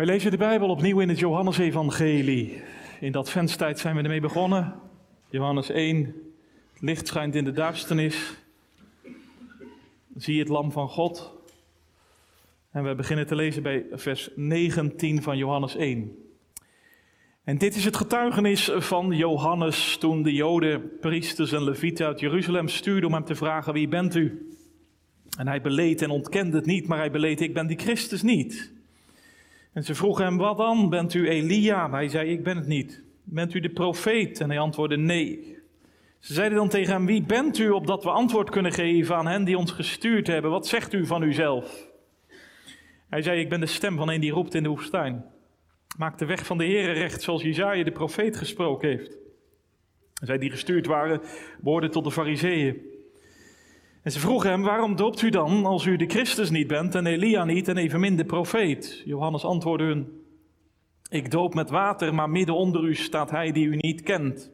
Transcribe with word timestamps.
Wij 0.00 0.08
lezen 0.08 0.30
de 0.30 0.36
Bijbel 0.36 0.68
opnieuw 0.68 1.00
in 1.00 1.08
het 1.08 1.18
Johannesevangelie. 1.18 2.62
In 3.00 3.12
de 3.12 3.18
adventstijd 3.18 3.78
zijn 3.78 3.96
we 3.96 4.02
ermee 4.02 4.20
begonnen. 4.20 4.74
Johannes 5.28 5.70
1, 5.70 6.04
het 6.72 6.82
licht 6.82 7.06
schijnt 7.06 7.34
in 7.34 7.44
de 7.44 7.52
duisternis. 7.52 8.36
Zie 10.16 10.38
het 10.38 10.48
lam 10.48 10.72
van 10.72 10.88
God. 10.88 11.32
En 12.70 12.84
we 12.84 12.94
beginnen 12.94 13.26
te 13.26 13.34
lezen 13.34 13.62
bij 13.62 13.86
vers 13.92 14.30
19 14.34 15.22
van 15.22 15.36
Johannes 15.36 15.76
1. 15.76 16.16
En 17.44 17.58
dit 17.58 17.76
is 17.76 17.84
het 17.84 17.96
getuigenis 17.96 18.70
van 18.74 19.10
Johannes 19.10 19.96
toen 19.96 20.22
de 20.22 20.32
Joden, 20.32 20.98
priesters 21.00 21.52
en 21.52 21.64
levieten 21.64 22.06
uit 22.06 22.20
Jeruzalem 22.20 22.68
stuurden 22.68 23.08
om 23.08 23.14
hem 23.14 23.24
te 23.24 23.34
vragen: 23.34 23.72
Wie 23.72 23.88
bent 23.88 24.14
u? 24.14 24.56
En 25.38 25.48
hij 25.48 25.60
beleed 25.60 26.02
en 26.02 26.10
ontkende 26.10 26.56
het 26.56 26.66
niet, 26.66 26.86
maar 26.86 26.98
hij 26.98 27.10
beleed: 27.10 27.40
Ik 27.40 27.54
ben 27.54 27.66
die 27.66 27.78
Christus 27.78 28.22
niet. 28.22 28.78
En 29.72 29.84
ze 29.84 29.94
vroegen 29.94 30.24
hem, 30.24 30.36
wat 30.36 30.56
dan? 30.56 30.88
Bent 30.88 31.14
u 31.14 31.28
Elia? 31.28 31.90
Hij 31.90 32.08
zei, 32.08 32.30
ik 32.30 32.42
ben 32.42 32.56
het 32.56 32.66
niet. 32.66 33.02
Bent 33.22 33.54
u 33.54 33.60
de 33.60 33.70
profeet? 33.70 34.40
En 34.40 34.48
hij 34.48 34.58
antwoordde, 34.58 34.96
nee. 34.96 35.58
Ze 36.18 36.34
zeiden 36.34 36.58
dan 36.58 36.68
tegen 36.68 36.92
hem, 36.92 37.06
wie 37.06 37.22
bent 37.22 37.58
u 37.58 37.70
opdat 37.70 38.04
we 38.04 38.10
antwoord 38.10 38.50
kunnen 38.50 38.72
geven 38.72 39.16
aan 39.16 39.26
hen 39.26 39.44
die 39.44 39.58
ons 39.58 39.70
gestuurd 39.70 40.26
hebben? 40.26 40.50
Wat 40.50 40.66
zegt 40.66 40.92
u 40.92 41.06
van 41.06 41.22
uzelf? 41.22 41.88
Hij 43.08 43.22
zei, 43.22 43.40
ik 43.40 43.48
ben 43.48 43.60
de 43.60 43.66
stem 43.66 43.96
van 43.96 44.10
een 44.10 44.20
die 44.20 44.32
roept 44.32 44.54
in 44.54 44.62
de 44.62 44.68
woestijn. 44.68 45.24
Maak 45.98 46.18
de 46.18 46.24
weg 46.24 46.46
van 46.46 46.58
de 46.58 46.64
Heere 46.64 46.92
recht, 46.92 47.22
zoals 47.22 47.42
Jezaja 47.42 47.84
de 47.84 47.92
profeet 47.92 48.36
gesproken 48.36 48.88
heeft. 48.88 49.18
Zij 50.12 50.38
die 50.38 50.50
gestuurd 50.50 50.86
waren, 50.86 51.20
behoorden 51.60 51.90
tot 51.90 52.04
de 52.04 52.10
fariseeën. 52.10 52.89
En 54.02 54.12
ze 54.12 54.20
vroegen 54.20 54.50
hem, 54.50 54.62
waarom 54.62 54.96
doopt 54.96 55.22
u 55.22 55.30
dan 55.30 55.66
als 55.66 55.86
u 55.86 55.96
de 55.96 56.06
Christus 56.06 56.50
niet 56.50 56.66
bent 56.66 56.94
en 56.94 57.06
Elia 57.06 57.44
niet 57.44 57.68
en 57.68 57.76
evenmin 57.76 58.16
de 58.16 58.24
profeet? 58.24 59.02
Johannes 59.04 59.44
antwoordde 59.44 59.84
hun, 59.84 60.22
ik 61.10 61.30
doop 61.30 61.54
met 61.54 61.70
water, 61.70 62.14
maar 62.14 62.30
midden 62.30 62.54
onder 62.54 62.84
u 62.84 62.94
staat 62.94 63.30
hij 63.30 63.52
die 63.52 63.66
u 63.66 63.76
niet 63.76 64.02
kent. 64.02 64.50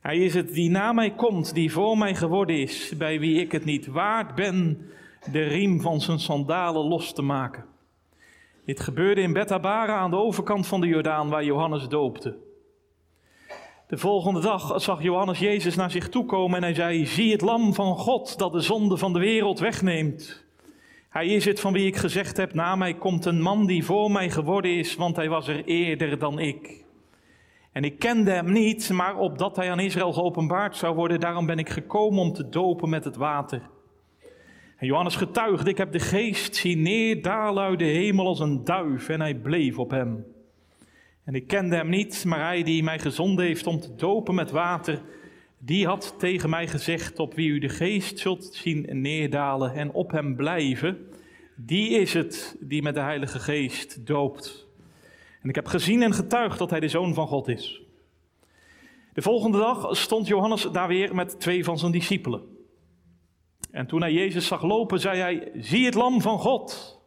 Hij 0.00 0.18
is 0.18 0.34
het 0.34 0.52
die 0.54 0.70
na 0.70 0.92
mij 0.92 1.10
komt, 1.10 1.54
die 1.54 1.72
voor 1.72 1.98
mij 1.98 2.14
geworden 2.14 2.60
is, 2.60 2.94
bij 2.98 3.20
wie 3.20 3.40
ik 3.40 3.52
het 3.52 3.64
niet 3.64 3.86
waard 3.86 4.34
ben 4.34 4.86
de 5.30 5.42
riem 5.42 5.80
van 5.80 6.00
zijn 6.00 6.18
sandalen 6.18 6.88
los 6.88 7.12
te 7.12 7.22
maken. 7.22 7.64
Dit 8.64 8.80
gebeurde 8.80 9.20
in 9.20 9.32
Bethabara 9.32 9.96
aan 9.96 10.10
de 10.10 10.16
overkant 10.16 10.66
van 10.66 10.80
de 10.80 10.86
Jordaan, 10.86 11.28
waar 11.28 11.44
Johannes 11.44 11.88
doopte. 11.88 12.36
De 13.92 13.98
volgende 13.98 14.40
dag 14.40 14.82
zag 14.82 15.02
Johannes 15.02 15.38
Jezus 15.38 15.74
naar 15.74 15.90
zich 15.90 16.08
toe 16.08 16.24
komen 16.24 16.56
en 16.56 16.62
hij 16.62 16.74
zei: 16.74 17.06
Zie 17.06 17.32
het 17.32 17.40
lam 17.40 17.74
van 17.74 17.96
God 17.96 18.38
dat 18.38 18.52
de 18.52 18.60
zonde 18.60 18.96
van 18.96 19.12
de 19.12 19.18
wereld 19.18 19.58
wegneemt. 19.58 20.44
Hij 21.08 21.26
is 21.26 21.44
het 21.44 21.60
van 21.60 21.72
wie 21.72 21.86
ik 21.86 21.96
gezegd 21.96 22.36
heb: 22.36 22.54
Na 22.54 22.76
mij 22.76 22.94
komt 22.94 23.24
een 23.24 23.40
man 23.40 23.66
die 23.66 23.84
voor 23.84 24.10
mij 24.10 24.30
geworden 24.30 24.76
is, 24.76 24.96
want 24.96 25.16
hij 25.16 25.28
was 25.28 25.48
er 25.48 25.64
eerder 25.64 26.18
dan 26.18 26.38
ik. 26.38 26.84
En 27.72 27.84
ik 27.84 27.98
kende 27.98 28.30
hem 28.30 28.52
niet, 28.52 28.90
maar 28.90 29.16
opdat 29.16 29.56
hij 29.56 29.70
aan 29.70 29.80
Israël 29.80 30.12
geopenbaard 30.12 30.76
zou 30.76 30.94
worden, 30.94 31.20
daarom 31.20 31.46
ben 31.46 31.58
ik 31.58 31.68
gekomen 31.68 32.18
om 32.18 32.32
te 32.32 32.48
dopen 32.48 32.88
met 32.88 33.04
het 33.04 33.16
water. 33.16 33.70
En 34.76 34.86
Johannes 34.86 35.16
getuigde: 35.16 35.70
Ik 35.70 35.78
heb 35.78 35.92
de 35.92 36.00
geest 36.00 36.56
zien 36.56 36.82
neerdalen 36.82 37.64
uit 37.64 37.78
de 37.78 37.84
hemel 37.84 38.26
als 38.26 38.40
een 38.40 38.64
duif, 38.64 39.08
en 39.08 39.20
hij 39.20 39.34
bleef 39.34 39.78
op 39.78 39.90
hem. 39.90 40.31
En 41.24 41.34
ik 41.34 41.46
kende 41.46 41.76
hem 41.76 41.88
niet, 41.88 42.24
maar 42.24 42.46
hij 42.46 42.62
die 42.62 42.82
mij 42.82 42.98
gezonden 42.98 43.44
heeft 43.44 43.66
om 43.66 43.80
te 43.80 43.94
dopen 43.94 44.34
met 44.34 44.50
water, 44.50 45.02
die 45.58 45.86
had 45.86 46.14
tegen 46.18 46.50
mij 46.50 46.68
gezegd, 46.68 47.18
op 47.18 47.34
wie 47.34 47.48
u 47.48 47.58
de 47.58 47.68
geest 47.68 48.18
zult 48.18 48.54
zien 48.54 48.86
neerdalen 48.90 49.74
en 49.74 49.92
op 49.92 50.10
hem 50.10 50.36
blijven, 50.36 51.08
die 51.56 51.90
is 51.90 52.14
het 52.14 52.56
die 52.60 52.82
met 52.82 52.94
de 52.94 53.00
Heilige 53.00 53.38
Geest 53.38 54.06
doopt. 54.06 54.66
En 55.42 55.48
ik 55.48 55.54
heb 55.54 55.66
gezien 55.66 56.02
en 56.02 56.14
getuigd 56.14 56.58
dat 56.58 56.70
hij 56.70 56.80
de 56.80 56.88
Zoon 56.88 57.14
van 57.14 57.26
God 57.26 57.48
is. 57.48 57.82
De 59.12 59.22
volgende 59.22 59.58
dag 59.58 59.96
stond 59.96 60.26
Johannes 60.26 60.68
daar 60.72 60.88
weer 60.88 61.14
met 61.14 61.40
twee 61.40 61.64
van 61.64 61.78
zijn 61.78 61.92
discipelen. 61.92 62.42
En 63.70 63.86
toen 63.86 64.00
hij 64.00 64.12
Jezus 64.12 64.46
zag 64.46 64.62
lopen, 64.62 65.00
zei 65.00 65.18
hij: 65.18 65.50
Zie 65.54 65.84
het 65.84 65.94
Lam 65.94 66.20
van 66.20 66.38
God. 66.38 67.00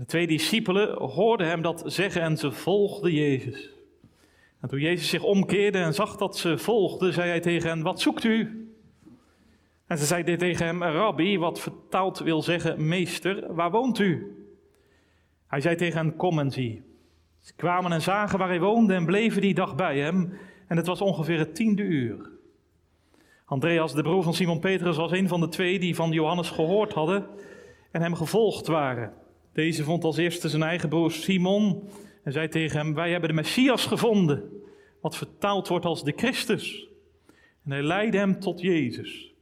De 0.00 0.06
twee 0.06 0.26
discipelen 0.26 1.02
hoorden 1.02 1.46
hem 1.46 1.62
dat 1.62 1.82
zeggen 1.86 2.22
en 2.22 2.36
ze 2.36 2.52
volgden 2.52 3.12
Jezus. 3.12 3.70
En 4.60 4.68
toen 4.68 4.80
Jezus 4.80 5.08
zich 5.08 5.22
omkeerde 5.22 5.78
en 5.78 5.94
zag 5.94 6.16
dat 6.16 6.38
ze 6.38 6.58
volgden, 6.58 7.12
zei 7.12 7.28
hij 7.28 7.40
tegen 7.40 7.68
hen, 7.68 7.82
wat 7.82 8.00
zoekt 8.00 8.24
u? 8.24 8.68
En 9.86 9.98
ze 9.98 10.04
zeiden 10.04 10.38
tegen 10.38 10.66
hem, 10.66 10.82
rabbi, 10.82 11.38
wat 11.38 11.60
vertaald 11.60 12.18
wil 12.18 12.42
zeggen, 12.42 12.88
meester, 12.88 13.54
waar 13.54 13.70
woont 13.70 13.98
u? 13.98 14.36
Hij 15.46 15.60
zei 15.60 15.76
tegen 15.76 15.98
hen, 15.98 16.16
kom 16.16 16.38
en 16.38 16.50
zie. 16.50 16.82
Ze 17.40 17.52
kwamen 17.56 17.92
en 17.92 18.02
zagen 18.02 18.38
waar 18.38 18.48
hij 18.48 18.60
woonde 18.60 18.94
en 18.94 19.06
bleven 19.06 19.40
die 19.40 19.54
dag 19.54 19.74
bij 19.74 19.98
hem. 19.98 20.38
En 20.66 20.76
het 20.76 20.86
was 20.86 21.00
ongeveer 21.00 21.38
het 21.38 21.54
tiende 21.54 21.82
uur. 21.82 22.30
Andreas, 23.44 23.94
de 23.94 24.02
broer 24.02 24.22
van 24.22 24.34
Simon 24.34 24.60
Petrus, 24.60 24.96
was 24.96 25.12
een 25.12 25.28
van 25.28 25.40
de 25.40 25.48
twee 25.48 25.78
die 25.78 25.94
van 25.94 26.10
Johannes 26.10 26.50
gehoord 26.50 26.92
hadden 26.92 27.26
en 27.90 28.02
hem 28.02 28.14
gevolgd 28.14 28.66
waren. 28.66 29.28
Deze 29.52 29.84
vond 29.84 30.04
als 30.04 30.16
eerste 30.16 30.48
zijn 30.48 30.62
eigen 30.62 30.88
broer 30.88 31.10
Simon 31.10 31.88
en 32.24 32.32
zei 32.32 32.48
tegen 32.48 32.78
hem: 32.78 32.94
Wij 32.94 33.10
hebben 33.10 33.28
de 33.28 33.34
Messias 33.34 33.86
gevonden, 33.86 34.42
wat 35.00 35.16
vertaald 35.16 35.68
wordt 35.68 35.84
als 35.84 36.04
de 36.04 36.12
Christus. 36.16 36.88
En 37.64 37.70
hij 37.70 37.82
leidde 37.82 38.18
hem 38.18 38.40
tot 38.40 38.60
Jezus. 38.60 39.34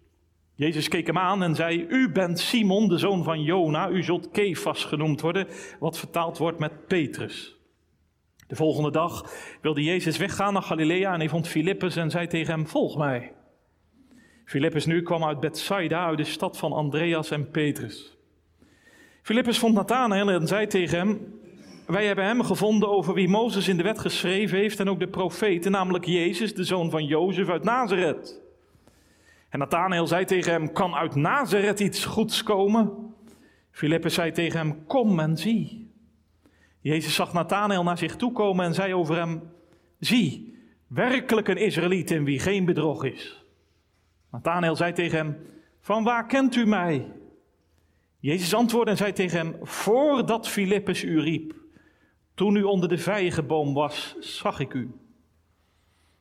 Jezus 0.54 0.88
keek 0.88 1.06
hem 1.06 1.18
aan 1.18 1.42
en 1.42 1.54
zei: 1.54 1.86
U 1.88 2.12
bent 2.12 2.38
Simon, 2.38 2.88
de 2.88 2.98
zoon 2.98 3.24
van 3.24 3.42
Jona. 3.42 3.88
U 3.88 4.02
zult 4.02 4.30
Kefas 4.30 4.84
genoemd 4.84 5.20
worden, 5.20 5.46
wat 5.78 5.98
vertaald 5.98 6.38
wordt 6.38 6.58
met 6.58 6.86
Petrus. 6.86 7.56
De 8.46 8.56
volgende 8.56 8.90
dag 8.90 9.32
wilde 9.62 9.82
Jezus 9.82 10.16
weggaan 10.16 10.52
naar 10.52 10.62
Galilea 10.62 11.12
en 11.12 11.18
hij 11.18 11.28
vond 11.28 11.48
Filippus 11.48 11.96
en 11.96 12.10
zei 12.10 12.26
tegen 12.26 12.54
hem: 12.54 12.66
Volg 12.66 12.96
mij. 12.96 13.32
Filippus 14.44 14.86
nu 14.86 15.02
kwam 15.02 15.24
uit 15.24 15.40
Bethsaida, 15.40 16.06
uit 16.06 16.18
de 16.18 16.24
stad 16.24 16.58
van 16.58 16.72
Andreas 16.72 17.30
en 17.30 17.50
Petrus. 17.50 18.17
Filippus 19.28 19.58
vond 19.58 19.74
Nathanael 19.74 20.30
en 20.30 20.46
zei 20.46 20.66
tegen 20.66 20.98
hem: 20.98 21.40
Wij 21.86 22.06
hebben 22.06 22.24
hem 22.24 22.42
gevonden 22.42 22.88
over 22.88 23.14
wie 23.14 23.28
Mozes 23.28 23.68
in 23.68 23.76
de 23.76 23.82
wet 23.82 23.98
geschreven 23.98 24.58
heeft 24.58 24.80
en 24.80 24.88
ook 24.88 24.98
de 24.98 25.08
profeten, 25.08 25.70
namelijk 25.70 26.04
Jezus, 26.04 26.54
de 26.54 26.64
zoon 26.64 26.90
van 26.90 27.04
Jozef 27.04 27.48
uit 27.48 27.64
Nazareth. 27.64 28.40
En 29.48 29.58
Nathanael 29.58 30.06
zei 30.06 30.24
tegen 30.24 30.52
hem: 30.52 30.72
Kan 30.72 30.94
uit 30.94 31.14
Nazareth 31.14 31.80
iets 31.80 32.04
goeds 32.04 32.42
komen? 32.42 33.14
Filippus 33.70 34.14
zei 34.14 34.32
tegen 34.32 34.58
hem: 34.58 34.86
Kom 34.86 35.20
en 35.20 35.36
zie. 35.36 35.90
Jezus 36.80 37.14
zag 37.14 37.32
Nathanael 37.32 37.82
naar 37.82 37.98
zich 37.98 38.16
toe 38.16 38.32
komen 38.32 38.64
en 38.64 38.74
zei 38.74 38.94
over 38.94 39.16
hem: 39.16 39.42
Zie, 39.98 40.58
werkelijk 40.86 41.48
een 41.48 41.56
Israëliet 41.56 42.10
in 42.10 42.24
wie 42.24 42.40
geen 42.40 42.64
bedrog 42.64 43.04
is. 43.04 43.44
Nathanael 44.30 44.76
zei 44.76 44.92
tegen 44.92 45.18
hem: 45.18 45.36
Van 45.80 46.04
waar 46.04 46.26
kent 46.26 46.56
u 46.56 46.66
mij? 46.66 47.06
Jezus 48.20 48.54
antwoordde 48.54 48.90
en 48.90 48.96
zei 48.96 49.12
tegen 49.12 49.38
hem: 49.38 49.56
Voordat 49.62 50.48
Filippus 50.48 51.04
u 51.04 51.20
riep, 51.20 51.54
toen 52.34 52.56
u 52.56 52.62
onder 52.62 52.88
de 52.88 52.98
vijgenboom 52.98 53.74
was, 53.74 54.16
zag 54.18 54.60
ik 54.60 54.74
u. 54.74 54.90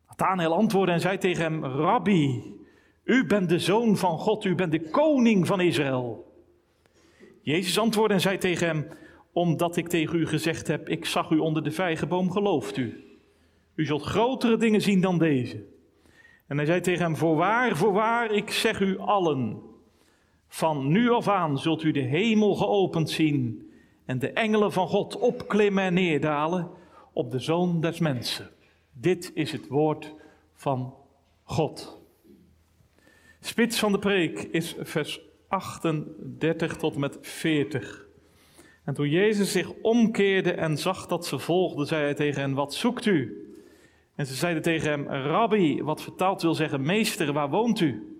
Nathanael 0.07 0.53
antwoordde 0.53 0.93
en 0.93 0.99
zei 0.99 1.17
tegen 1.17 1.43
hem: 1.43 1.65
Rabbi, 1.65 2.55
u 3.03 3.25
bent 3.25 3.49
de 3.49 3.59
zoon 3.59 3.97
van 3.97 4.17
God, 4.17 4.45
u 4.45 4.55
bent 4.55 4.71
de 4.71 4.89
koning 4.89 5.47
van 5.47 5.61
Israël. 5.61 6.25
Jezus 7.41 7.79
antwoordde 7.79 8.13
en 8.13 8.21
zei 8.21 8.37
tegen 8.37 8.67
hem: 8.67 8.87
Omdat 9.31 9.77
ik 9.77 9.87
tegen 9.87 10.19
u 10.19 10.27
gezegd 10.27 10.67
heb, 10.67 10.89
ik 10.89 11.05
zag 11.05 11.29
u 11.29 11.37
onder 11.37 11.63
de 11.63 11.71
vijgenboom, 11.71 12.31
gelooft 12.31 12.77
u. 12.77 13.03
U 13.75 13.85
zult 13.85 14.03
grotere 14.03 14.57
dingen 14.57 14.81
zien 14.81 15.01
dan 15.01 15.17
deze. 15.17 15.65
En 16.47 16.57
hij 16.57 16.65
zei 16.65 16.81
tegen 16.81 17.03
hem: 17.03 17.15
Voorwaar, 17.15 17.77
voorwaar, 17.77 18.31
ik 18.31 18.51
zeg 18.51 18.79
u 18.79 18.99
allen. 18.99 19.66
Van 20.47 20.87
nu 20.87 21.11
af 21.11 21.27
aan 21.27 21.57
zult 21.57 21.83
u 21.83 21.91
de 21.91 21.99
hemel 21.99 22.55
geopend 22.55 23.09
zien 23.09 23.71
en 24.05 24.19
de 24.19 24.31
engelen 24.31 24.71
van 24.71 24.87
God 24.87 25.17
opklimmen 25.17 25.83
en 25.83 25.93
neerdalen 25.93 26.69
op 27.13 27.31
de 27.31 27.39
zoon 27.39 27.81
des 27.81 27.99
mensen. 27.99 28.49
Dit 28.93 29.31
is 29.33 29.51
het 29.51 29.67
woord 29.67 30.13
van 30.53 30.93
God. 31.43 32.01
Spits 33.39 33.79
van 33.79 33.91
de 33.91 33.99
preek 33.99 34.39
is 34.39 34.75
vers 34.79 35.21
38 35.47 36.77
tot 36.77 36.97
met 36.97 37.17
40. 37.21 38.05
En 38.83 38.93
toen 38.93 39.09
Jezus 39.09 39.51
zich 39.51 39.71
omkeerde 39.81 40.51
en 40.51 40.77
zag 40.77 41.07
dat 41.07 41.25
ze 41.25 41.39
volgden, 41.39 41.87
zei 41.87 42.03
hij 42.03 42.13
tegen 42.13 42.41
hen: 42.41 42.53
Wat 42.53 42.73
zoekt 42.73 43.05
u? 43.05 43.41
En 44.15 44.25
ze 44.25 44.33
zeiden 44.33 44.61
tegen 44.61 44.89
hem: 44.89 45.07
Rabbi, 45.07 45.83
wat 45.83 46.01
vertaald 46.01 46.41
wil 46.41 46.55
zeggen: 46.55 46.81
Meester, 46.81 47.33
waar 47.33 47.49
woont 47.49 47.79
u? 47.79 48.16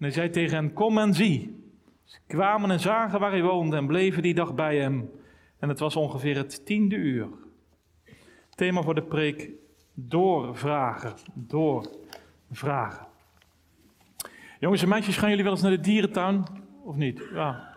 En 0.00 0.06
hij 0.06 0.14
zei 0.14 0.30
tegen 0.30 0.56
hen, 0.56 0.72
kom 0.72 0.98
en 0.98 1.14
zie. 1.14 1.64
Ze 2.04 2.18
kwamen 2.26 2.70
en 2.70 2.80
zagen 2.80 3.20
waar 3.20 3.30
hij 3.30 3.42
woonde 3.42 3.76
en 3.76 3.86
bleven 3.86 4.22
die 4.22 4.34
dag 4.34 4.54
bij 4.54 4.78
hem. 4.78 5.10
En 5.58 5.68
het 5.68 5.78
was 5.78 5.96
ongeveer 5.96 6.36
het 6.36 6.66
tiende 6.66 6.96
uur. 6.96 7.28
Thema 8.54 8.82
voor 8.82 8.94
de 8.94 9.02
preek, 9.02 9.50
doorvragen, 9.94 11.14
doorvragen. 11.34 13.06
Jongens 14.60 14.82
en 14.82 14.88
meisjes, 14.88 15.16
gaan 15.16 15.28
jullie 15.28 15.44
wel 15.44 15.52
eens 15.52 15.62
naar 15.62 15.70
de 15.70 15.80
dierentuin? 15.80 16.44
Of 16.84 16.96
niet? 16.96 17.28
Ja. 17.32 17.69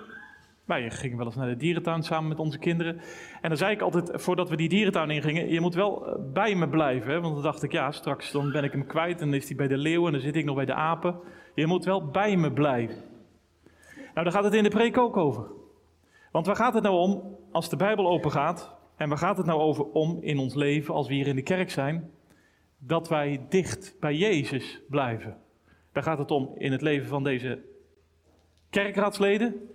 Wij 0.73 0.91
gingen 0.91 1.17
wel 1.17 1.25
eens 1.25 1.35
naar 1.35 1.47
de 1.47 1.57
dierentuin 1.57 2.03
samen 2.03 2.29
met 2.29 2.39
onze 2.39 2.57
kinderen. 2.57 3.01
En 3.41 3.49
dan 3.49 3.57
zei 3.57 3.73
ik 3.73 3.81
altijd, 3.81 4.11
voordat 4.13 4.49
we 4.49 4.55
die 4.55 4.69
dierentuin 4.69 5.09
ingingen, 5.09 5.49
je 5.49 5.61
moet 5.61 5.73
wel 5.73 6.07
eh, 6.07 6.15
bij 6.33 6.55
me 6.55 6.69
blijven. 6.69 7.11
Hè? 7.11 7.21
Want 7.21 7.33
dan 7.33 7.43
dacht 7.43 7.63
ik, 7.63 7.71
ja, 7.71 7.91
straks 7.91 8.31
dan 8.31 8.51
ben 8.51 8.63
ik 8.63 8.71
hem 8.71 8.85
kwijt 8.85 9.21
en 9.21 9.29
dan 9.29 9.39
is 9.39 9.47
hij 9.47 9.55
bij 9.55 9.67
de 9.67 9.77
leeuwen 9.77 10.05
en 10.05 10.11
dan 10.11 10.21
zit 10.21 10.35
ik 10.35 10.45
nog 10.45 10.55
bij 10.55 10.65
de 10.65 10.73
apen. 10.73 11.19
Je 11.55 11.67
moet 11.67 11.85
wel 11.85 12.07
bij 12.07 12.37
me 12.37 12.51
blijven. 12.51 12.95
Nou, 13.95 14.23
daar 14.23 14.31
gaat 14.31 14.43
het 14.43 14.53
in 14.53 14.63
de 14.63 14.69
preek 14.69 14.97
ook 14.97 15.17
over. 15.17 15.45
Want 16.31 16.45
waar 16.45 16.55
gaat 16.55 16.73
het 16.73 16.83
nou 16.83 16.95
om 16.95 17.37
als 17.51 17.69
de 17.69 17.75
Bijbel 17.75 18.07
open 18.07 18.31
gaat? 18.31 18.75
En 18.95 19.09
waar 19.09 19.17
gaat 19.17 19.37
het 19.37 19.45
nou 19.45 19.59
over 19.59 19.85
om 19.85 20.17
in 20.21 20.37
ons 20.37 20.53
leven, 20.53 20.93
als 20.93 21.07
we 21.07 21.13
hier 21.13 21.27
in 21.27 21.35
de 21.35 21.41
kerk 21.41 21.71
zijn? 21.71 22.11
Dat 22.77 23.09
wij 23.09 23.45
dicht 23.49 23.95
bij 23.99 24.15
Jezus 24.15 24.81
blijven. 24.89 25.37
Daar 25.91 26.03
gaat 26.03 26.17
het 26.17 26.31
om 26.31 26.51
in 26.57 26.71
het 26.71 26.81
leven 26.81 27.07
van 27.07 27.23
deze 27.23 27.59
kerkraadsleden. 28.69 29.69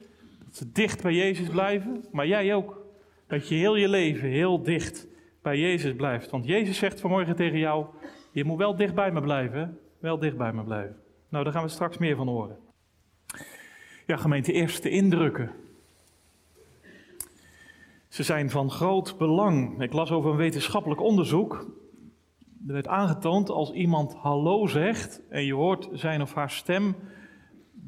Dat 0.49 0.57
ze 0.57 0.73
dicht 0.73 1.03
bij 1.03 1.15
Jezus 1.15 1.49
blijven, 1.49 2.05
maar 2.13 2.27
jij 2.27 2.55
ook. 2.55 2.87
Dat 3.27 3.49
je 3.49 3.55
heel 3.55 3.77
je 3.77 3.89
leven 3.89 4.29
heel 4.29 4.63
dicht 4.63 5.07
bij 5.43 5.59
Jezus 5.59 5.95
blijft. 5.95 6.31
Want 6.31 6.47
Jezus 6.47 6.79
zegt 6.79 7.01
vanmorgen 7.01 7.37
tegen 7.37 7.59
jou: 7.59 7.87
Je 8.33 8.45
moet 8.45 8.59
wel 8.59 8.77
dicht 8.77 8.95
bij 8.95 9.13
me 9.13 9.21
blijven. 9.21 9.79
Wel 9.99 10.19
dicht 10.19 10.37
bij 10.37 10.53
me 10.53 10.65
blijven. 10.65 10.97
Nou, 11.29 11.45
daar 11.45 11.53
gaan 11.53 11.63
we 11.63 11.69
straks 11.69 11.99
meer 11.99 12.17
van 12.17 12.29
horen. 12.29 12.59
Ja, 14.07 14.17
gemeente, 14.17 14.53
eerste 14.53 14.91
indrukken. 14.91 15.51
Ze 18.09 18.23
zijn 18.23 18.51
van 18.51 18.71
groot 18.71 19.19
belang. 19.19 19.83
Ik 19.83 19.93
las 19.93 20.11
over 20.11 20.31
een 20.31 20.37
wetenschappelijk 20.37 21.01
onderzoek. 21.01 21.55
Er 22.67 22.73
werd 22.73 22.89
aangetoond 22.89 23.51
als 23.51 23.73
iemand 23.73 24.15
hallo 24.15 24.67
zegt 24.67 25.21
en 25.29 25.45
je 25.45 25.55
hoort 25.55 25.89
zijn 25.93 26.23
of 26.23 26.35
haar 26.35 26.51
stem, 26.51 26.97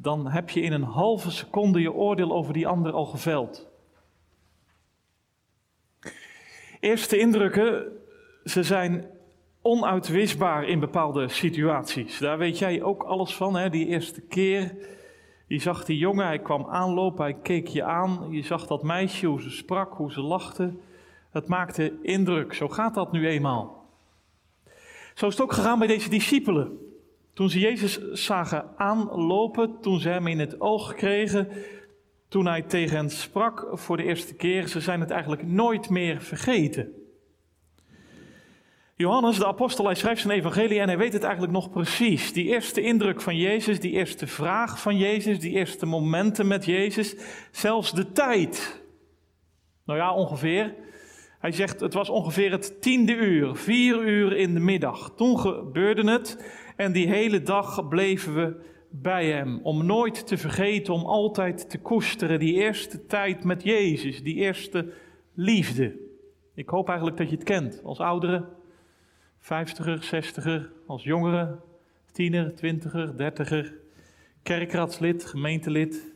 dan 0.03 0.27
heb 0.27 0.51
je 0.51 0.61
in 0.61 0.73
een 0.73 0.83
halve 0.83 1.31
seconde 1.31 1.81
je 1.81 1.93
oordeel 1.93 2.33
over 2.33 2.53
die 2.53 2.67
ander 2.67 2.93
al 2.93 3.07
geveld. 3.07 3.69
Eerste 6.81 7.19
indrukken, 7.19 7.87
ze 8.45 8.63
zijn 8.63 9.07
onuitwisbaar 9.63 10.65
in 10.65 10.81
bepaalde 10.81 11.29
situaties. 11.29 12.19
Daar 12.19 12.39
weet 12.39 12.59
jij 12.59 12.83
ook 12.83 13.03
alles 13.03 13.35
van, 13.35 13.57
hè? 13.57 13.71
die 13.71 13.87
eerste 13.87 14.21
keer. 14.21 14.75
Je 15.47 15.59
zag 15.59 15.85
die 15.85 15.99
jongen, 15.99 16.27
hij 16.27 16.39
kwam 16.39 16.67
aanlopen, 16.67 17.25
hij 17.25 17.35
keek 17.35 17.67
je 17.67 17.85
aan. 17.85 18.27
Je 18.31 18.43
zag 18.43 18.67
dat 18.67 18.83
meisje, 18.83 19.27
hoe 19.27 19.43
ze 19.43 19.51
sprak, 19.51 19.93
hoe 19.93 20.13
ze 20.13 20.21
lachte. 20.21 20.75
Het 21.31 21.49
maakte 21.49 21.99
indruk. 22.03 22.55
Zo 22.55 22.69
gaat 22.69 22.95
dat 22.95 23.13
nu 23.13 23.29
eenmaal. 23.29 23.89
Zo 25.15 25.27
is 25.27 25.33
het 25.33 25.43
ook 25.43 25.53
gegaan 25.53 25.79
bij 25.79 25.89
deze 25.89 26.11
discipelen. 26.11 26.90
Toen 27.35 27.51
ze 27.51 27.59
Jezus 27.59 28.13
zagen 28.13 28.69
aanlopen, 28.77 29.81
toen 29.81 30.01
ze 30.01 30.09
hem 30.09 30.27
in 30.27 30.39
het 30.39 30.61
oog 30.61 30.95
kregen, 30.95 31.49
toen 32.29 32.47
hij 32.47 32.63
tegen 32.63 32.97
hen 32.97 33.11
sprak 33.11 33.69
voor 33.73 33.97
de 33.97 34.03
eerste 34.03 34.35
keer, 34.35 34.69
ze 34.69 34.81
zijn 34.81 35.01
het 35.01 35.11
eigenlijk 35.11 35.47
nooit 35.47 35.91
meer 35.91 36.21
vergeten. 36.21 36.95
Johannes, 38.97 39.39
de 39.39 39.47
apostel, 39.47 39.85
hij 39.85 39.95
schrijft 39.95 40.21
zijn 40.21 40.39
evangelie 40.39 40.81
en 40.81 40.89
hij 40.89 40.99
weet 40.99 41.13
het 41.13 41.23
eigenlijk 41.23 41.53
nog 41.53 41.71
precies. 41.71 42.33
Die 42.33 42.47
eerste 42.47 42.81
indruk 42.81 43.21
van 43.21 43.37
Jezus, 43.37 43.81
die 43.81 43.93
eerste 43.93 44.27
vraag 44.27 44.81
van 44.81 44.97
Jezus, 44.97 45.39
die 45.39 45.53
eerste 45.53 45.87
momenten 45.87 46.47
met 46.47 46.65
Jezus, 46.65 47.17
zelfs 47.51 47.93
de 47.93 48.13
tijd. 48.13 48.83
Nou 49.85 49.99
ja, 49.99 50.15
ongeveer. 50.15 50.75
Hij 51.39 51.53
zegt, 51.53 51.81
het 51.81 51.95
was 51.95 52.09
ongeveer 52.09 52.51
het 52.51 52.83
tiende 52.83 53.15
uur, 53.15 53.57
vier 53.57 54.09
uur 54.09 54.37
in 54.37 54.55
de 54.55 54.61
middag. 54.61 55.13
Toen 55.17 55.39
gebeurde 55.39 56.11
het 56.11 56.45
en 56.81 56.93
die 56.93 57.09
hele 57.09 57.43
dag 57.43 57.89
bleven 57.89 58.35
we 58.35 58.61
bij 58.91 59.27
hem. 59.27 59.61
Om 59.63 59.87
nooit 59.87 60.27
te 60.27 60.37
vergeten, 60.37 60.95
om 60.95 61.05
altijd 61.05 61.71
te 61.71 61.79
koesteren, 61.79 62.39
die 62.39 62.55
eerste 62.55 63.07
tijd 63.07 63.45
met 63.45 63.63
Jezus, 63.63 64.23
die 64.23 64.35
eerste 64.35 64.93
liefde. 65.35 65.99
Ik 66.55 66.69
hoop 66.69 66.89
eigenlijk 66.89 67.19
dat 67.19 67.31
je 67.31 67.35
het 67.35 67.45
kent 67.45 67.81
als 67.85 67.99
ouderen 67.99 68.49
vijftiger, 69.39 70.03
zestiger, 70.03 70.73
als 70.87 71.03
jongere, 71.03 71.59
tiener, 72.13 72.55
twintiger, 72.55 73.17
dertiger, 73.17 73.75
kerkraadslid, 74.43 75.25
gemeentelid. 75.25 76.15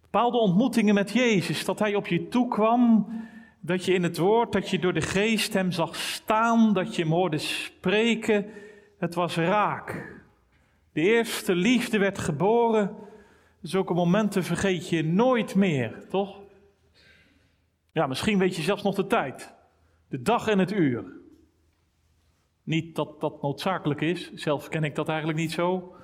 Bepaalde 0.00 0.38
ontmoetingen 0.38 0.94
met 0.94 1.10
Jezus, 1.10 1.64
dat 1.64 1.78
hij 1.78 1.94
op 1.94 2.06
je 2.06 2.28
toe 2.28 2.48
kwam, 2.48 3.06
dat 3.60 3.84
je 3.84 3.94
in 3.94 4.02
het 4.02 4.18
woord, 4.18 4.52
dat 4.52 4.70
je 4.70 4.78
door 4.78 4.94
de 4.94 5.00
geest 5.00 5.52
hem 5.52 5.72
zag 5.72 5.96
staan, 5.96 6.72
dat 6.72 6.96
je 6.96 7.02
hem 7.02 7.12
hoorde 7.12 7.38
spreken. 7.38 8.46
Het 9.04 9.14
was 9.14 9.36
raak. 9.36 10.14
De 10.92 11.00
eerste 11.00 11.54
liefde 11.54 11.98
werd 11.98 12.18
geboren. 12.18 12.96
Zulke 13.62 13.94
momenten 13.94 14.44
vergeet 14.44 14.88
je 14.88 15.04
nooit 15.04 15.54
meer, 15.54 16.04
toch? 16.08 16.40
Ja, 17.92 18.06
misschien 18.06 18.38
weet 18.38 18.56
je 18.56 18.62
zelfs 18.62 18.82
nog 18.82 18.94
de 18.94 19.06
tijd. 19.06 19.54
De 20.08 20.22
dag 20.22 20.48
en 20.48 20.58
het 20.58 20.72
uur. 20.72 21.04
Niet 22.62 22.96
dat 22.96 23.20
dat 23.20 23.42
noodzakelijk 23.42 24.00
is, 24.00 24.32
zelf 24.32 24.68
ken 24.68 24.84
ik 24.84 24.94
dat 24.94 25.08
eigenlijk 25.08 25.38
niet 25.38 25.52
zo. 25.52 25.94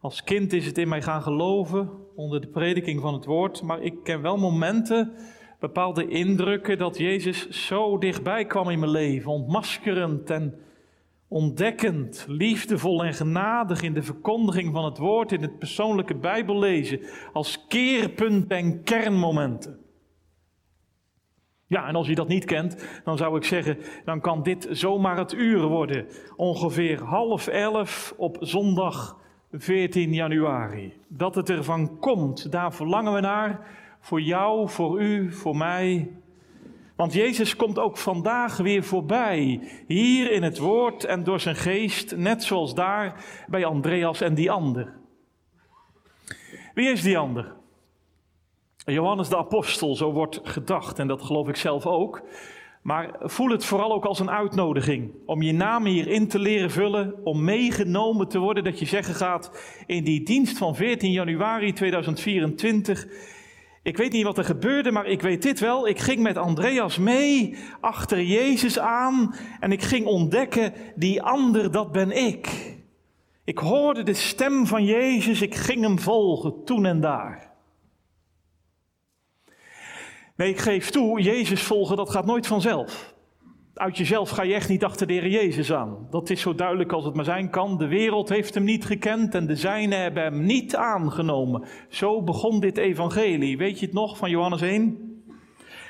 Als 0.00 0.24
kind 0.24 0.52
is 0.52 0.66
het 0.66 0.78
in 0.78 0.88
mij 0.88 1.02
gaan 1.02 1.22
geloven 1.22 1.90
onder 2.14 2.40
de 2.40 2.48
prediking 2.48 3.00
van 3.00 3.14
het 3.14 3.24
woord, 3.24 3.62
maar 3.62 3.82
ik 3.82 4.02
ken 4.04 4.22
wel 4.22 4.36
momenten, 4.36 5.12
bepaalde 5.60 6.08
indrukken 6.08 6.78
dat 6.78 6.98
Jezus 6.98 7.66
zo 7.66 7.98
dichtbij 7.98 8.44
kwam 8.44 8.68
in 8.68 8.78
mijn 8.78 8.90
leven, 8.90 9.30
ontmaskerend 9.30 10.30
en 10.30 10.62
ontdekkend, 11.28 12.24
liefdevol 12.28 13.04
en 13.04 13.14
genadig 13.14 13.82
in 13.82 13.94
de 13.94 14.02
verkondiging 14.02 14.72
van 14.72 14.84
het 14.84 14.98
woord, 14.98 15.32
in 15.32 15.42
het 15.42 15.58
persoonlijke 15.58 16.14
Bijbellezen, 16.14 17.00
als 17.32 17.64
keerpunt 17.68 18.50
en 18.50 18.82
kernmomenten. 18.82 19.78
Ja, 21.66 21.86
en 21.86 21.94
als 21.94 22.06
je 22.06 22.14
dat 22.14 22.28
niet 22.28 22.44
kent, 22.44 23.00
dan 23.04 23.16
zou 23.16 23.36
ik 23.36 23.44
zeggen, 23.44 23.78
dan 24.04 24.20
kan 24.20 24.42
dit 24.42 24.68
zomaar 24.70 25.16
het 25.16 25.32
uur 25.32 25.62
worden. 25.62 26.06
Ongeveer 26.36 27.02
half 27.02 27.46
elf 27.46 28.14
op 28.16 28.36
zondag 28.40 29.18
14 29.52 30.12
januari. 30.12 30.92
Dat 31.08 31.34
het 31.34 31.50
ervan 31.50 31.98
komt, 31.98 32.52
daar 32.52 32.74
verlangen 32.74 33.12
we 33.12 33.20
naar. 33.20 33.66
Voor 34.00 34.20
jou, 34.20 34.68
voor 34.68 35.02
u, 35.02 35.32
voor 35.32 35.56
mij. 35.56 36.10
Want 36.98 37.12
Jezus 37.12 37.56
komt 37.56 37.78
ook 37.78 37.96
vandaag 37.96 38.56
weer 38.56 38.84
voorbij. 38.84 39.60
Hier 39.86 40.30
in 40.32 40.42
het 40.42 40.58
woord 40.58 41.04
en 41.04 41.24
door 41.24 41.40
zijn 41.40 41.56
geest, 41.56 42.16
net 42.16 42.42
zoals 42.42 42.74
daar 42.74 43.24
bij 43.48 43.64
Andreas 43.64 44.20
en 44.20 44.34
die 44.34 44.50
ander. 44.50 44.94
Wie 46.74 46.90
is 46.90 47.02
die 47.02 47.18
ander? 47.18 47.54
Johannes 48.76 49.28
de 49.28 49.36
Apostel, 49.36 49.96
zo 49.96 50.12
wordt 50.12 50.40
gedacht, 50.42 50.98
en 50.98 51.08
dat 51.08 51.22
geloof 51.22 51.48
ik 51.48 51.56
zelf 51.56 51.86
ook. 51.86 52.22
Maar 52.82 53.16
voel 53.20 53.48
het 53.48 53.64
vooral 53.64 53.92
ook 53.92 54.04
als 54.04 54.20
een 54.20 54.30
uitnodiging 54.30 55.12
om 55.26 55.42
je 55.42 55.52
naam 55.52 55.84
hierin 55.84 56.28
te 56.28 56.38
leren 56.38 56.70
vullen, 56.70 57.14
om 57.24 57.44
meegenomen 57.44 58.28
te 58.28 58.38
worden, 58.38 58.64
dat 58.64 58.78
je 58.78 58.86
zeggen 58.86 59.14
gaat 59.14 59.74
in 59.86 60.04
die 60.04 60.22
dienst 60.22 60.58
van 60.58 60.76
14 60.76 61.12
januari 61.12 61.72
2024. 61.72 63.36
Ik 63.88 63.96
weet 63.96 64.12
niet 64.12 64.24
wat 64.24 64.38
er 64.38 64.44
gebeurde, 64.44 64.90
maar 64.90 65.06
ik 65.06 65.22
weet 65.22 65.42
dit 65.42 65.60
wel. 65.60 65.88
Ik 65.88 65.98
ging 65.98 66.20
met 66.20 66.36
Andreas 66.36 66.98
mee 66.98 67.56
achter 67.80 68.22
Jezus 68.22 68.78
aan 68.78 69.34
en 69.60 69.72
ik 69.72 69.82
ging 69.82 70.06
ontdekken, 70.06 70.72
die 70.94 71.22
ander, 71.22 71.70
dat 71.70 71.92
ben 71.92 72.10
ik. 72.10 72.76
Ik 73.44 73.58
hoorde 73.58 74.02
de 74.02 74.14
stem 74.14 74.66
van 74.66 74.84
Jezus, 74.84 75.42
ik 75.42 75.54
ging 75.54 75.82
hem 75.82 75.98
volgen 75.98 76.64
toen 76.64 76.86
en 76.86 77.00
daar. 77.00 77.50
Nee, 80.36 80.48
ik 80.48 80.58
geef 80.58 80.90
toe, 80.90 81.20
Jezus 81.20 81.62
volgen, 81.62 81.96
dat 81.96 82.10
gaat 82.10 82.26
nooit 82.26 82.46
vanzelf. 82.46 83.14
Uit 83.78 83.96
jezelf 83.96 84.30
ga 84.30 84.42
je 84.42 84.54
echt 84.54 84.68
niet 84.68 84.84
achter 84.84 85.06
de 85.06 85.12
Heer 85.12 85.28
Jezus 85.28 85.72
aan. 85.72 86.06
Dat 86.10 86.30
is 86.30 86.40
zo 86.40 86.54
duidelijk 86.54 86.92
als 86.92 87.04
het 87.04 87.14
maar 87.14 87.24
zijn 87.24 87.50
kan. 87.50 87.78
De 87.78 87.86
wereld 87.86 88.28
heeft 88.28 88.54
hem 88.54 88.64
niet 88.64 88.84
gekend 88.84 89.34
en 89.34 89.46
de 89.46 89.56
zijnen 89.56 90.00
hebben 90.00 90.22
hem 90.22 90.44
niet 90.44 90.76
aangenomen. 90.76 91.64
Zo 91.88 92.22
begon 92.22 92.60
dit 92.60 92.76
evangelie. 92.76 93.56
Weet 93.56 93.78
je 93.78 93.86
het 93.86 93.94
nog 93.94 94.16
van 94.16 94.30
Johannes 94.30 94.60
1? 94.60 95.08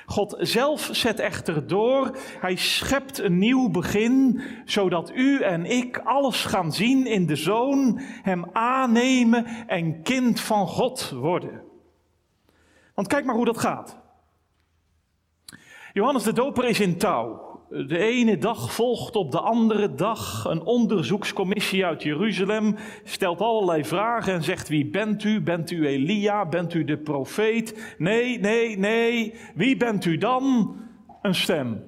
God 0.07 0.37
zelf 0.38 0.88
zet 0.92 1.18
echter 1.18 1.66
door. 1.66 2.16
Hij 2.40 2.57
schept 2.57 3.18
een 3.18 3.38
nieuw 3.38 3.71
begin, 3.71 4.40
zodat 4.64 5.11
u 5.14 5.40
en 5.40 5.64
ik 5.64 5.99
alles 5.99 6.45
gaan 6.45 6.73
zien 6.73 7.07
in 7.07 7.26
de 7.26 7.37
Zoon, 7.37 8.00
hem 8.23 8.45
aannemen 8.52 9.45
en 9.66 10.02
kind 10.02 10.40
van 10.40 10.66
God 10.66 11.11
worden. 11.11 11.62
Want 12.95 13.09
kijk 13.09 13.25
maar 13.25 13.35
hoe 13.35 13.45
dat 13.45 13.59
gaat. 13.59 13.99
Johannes 15.92 16.23
de 16.23 16.33
Doper 16.33 16.64
is 16.64 16.80
in 16.80 16.99
touw. 16.99 17.48
De 17.69 17.99
ene 17.99 18.39
dag 18.39 18.73
volgt 18.73 19.17
op 19.17 19.31
de 19.31 19.41
andere 19.41 19.95
dag 19.95 20.45
een 20.45 20.63
onderzoekscommissie 20.63 21.85
uit 21.85 22.03
Jeruzalem, 22.03 22.77
stelt 23.05 23.41
allerlei 23.41 23.85
vragen 23.85 24.33
en 24.33 24.43
zegt: 24.43 24.69
Wie 24.69 24.87
bent 24.87 25.25
u? 25.25 25.41
Bent 25.41 25.71
u 25.71 25.87
Elia? 25.87 26.47
Bent 26.47 26.75
u 26.75 26.85
de 26.85 26.99
profeet? 26.99 27.95
Nee, 27.99 28.39
nee, 28.39 28.79
nee. 28.79 29.35
Wie 29.55 29.77
bent 29.77 30.05
u 30.05 30.17
dan? 30.17 30.77
Een 31.23 31.35
stem. 31.35 31.85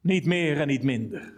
Niet 0.00 0.26
meer 0.26 0.60
en 0.60 0.66
niet 0.66 0.82
minder. 0.82 1.32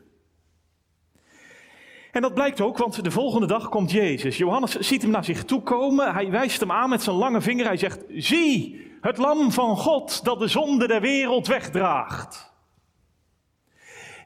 En 2.12 2.22
dat 2.22 2.34
blijkt 2.34 2.60
ook, 2.60 2.78
want 2.78 3.04
de 3.04 3.10
volgende 3.10 3.46
dag 3.46 3.68
komt 3.68 3.90
Jezus. 3.90 4.36
Johannes 4.36 4.74
ziet 4.74 5.02
hem 5.02 5.10
naar 5.10 5.24
zich 5.24 5.44
toe 5.44 5.62
komen. 5.62 6.14
Hij 6.14 6.30
wijst 6.30 6.60
hem 6.60 6.72
aan 6.72 6.90
met 6.90 7.02
zijn 7.02 7.16
lange 7.16 7.40
vinger. 7.40 7.66
Hij 7.66 7.76
zegt: 7.76 8.04
Zie, 8.08 8.80
het 9.00 9.18
lam 9.18 9.52
van 9.52 9.76
God 9.76 10.24
dat 10.24 10.38
de 10.38 10.48
zonde 10.48 10.86
der 10.86 11.00
wereld 11.00 11.46
wegdraagt. 11.46 12.54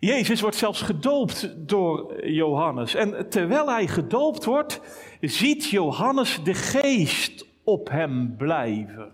Jezus 0.00 0.40
wordt 0.40 0.56
zelfs 0.56 0.82
gedoopt 0.82 1.68
door 1.68 2.26
Johannes. 2.26 2.94
En 2.94 3.28
terwijl 3.28 3.68
hij 3.68 3.86
gedoopt 3.86 4.44
wordt, 4.44 4.80
ziet 5.20 5.64
Johannes 5.64 6.42
de 6.42 6.54
geest 6.54 7.46
op 7.64 7.88
hem 7.88 8.36
blijven. 8.36 9.12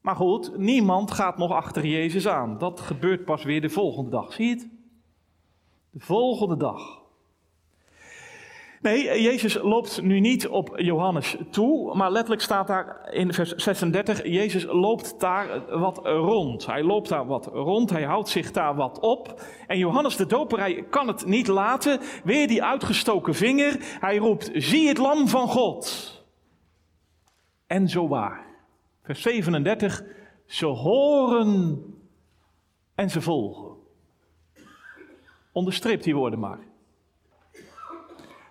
Maar 0.00 0.16
goed, 0.16 0.58
niemand 0.58 1.10
gaat 1.10 1.38
nog 1.38 1.50
achter 1.52 1.86
Jezus 1.86 2.28
aan. 2.28 2.58
Dat 2.58 2.80
gebeurt 2.80 3.24
pas 3.24 3.44
weer 3.44 3.60
de 3.60 3.70
volgende 3.70 4.10
dag. 4.10 4.32
Zie 4.32 4.46
je 4.46 4.54
het? 4.54 4.68
De 5.90 6.00
volgende 6.00 6.56
dag. 6.56 6.97
Nee, 8.80 9.22
Jezus 9.22 9.54
loopt 9.62 10.02
nu 10.02 10.20
niet 10.20 10.48
op 10.48 10.72
Johannes 10.76 11.36
toe, 11.50 11.94
maar 11.94 12.10
letterlijk 12.10 12.42
staat 12.42 12.66
daar 12.66 13.12
in 13.12 13.32
vers 13.32 13.54
36, 13.54 14.26
Jezus 14.26 14.64
loopt 14.64 15.20
daar 15.20 15.78
wat 15.78 16.00
rond. 16.04 16.66
Hij 16.66 16.82
loopt 16.82 17.08
daar 17.08 17.26
wat 17.26 17.46
rond, 17.46 17.90
hij 17.90 18.02
houdt 18.02 18.28
zich 18.28 18.50
daar 18.50 18.74
wat 18.74 19.00
op. 19.00 19.42
En 19.66 19.78
Johannes 19.78 20.16
de 20.16 20.26
Doper, 20.26 20.84
kan 20.84 21.08
het 21.08 21.26
niet 21.26 21.46
laten, 21.46 22.00
weer 22.24 22.48
die 22.48 22.62
uitgestoken 22.62 23.34
vinger, 23.34 23.76
hij 24.00 24.16
roept, 24.16 24.50
zie 24.52 24.88
het 24.88 24.98
lam 24.98 25.28
van 25.28 25.48
God. 25.48 26.16
En 27.66 27.88
zo 27.88 28.08
waar. 28.08 28.46
Vers 29.02 29.22
37, 29.22 30.02
ze 30.46 30.66
horen 30.66 31.82
en 32.94 33.10
ze 33.10 33.20
volgen. 33.20 33.76
Onderstreep 35.52 36.02
die 36.02 36.14
woorden 36.14 36.38
maar. 36.38 36.67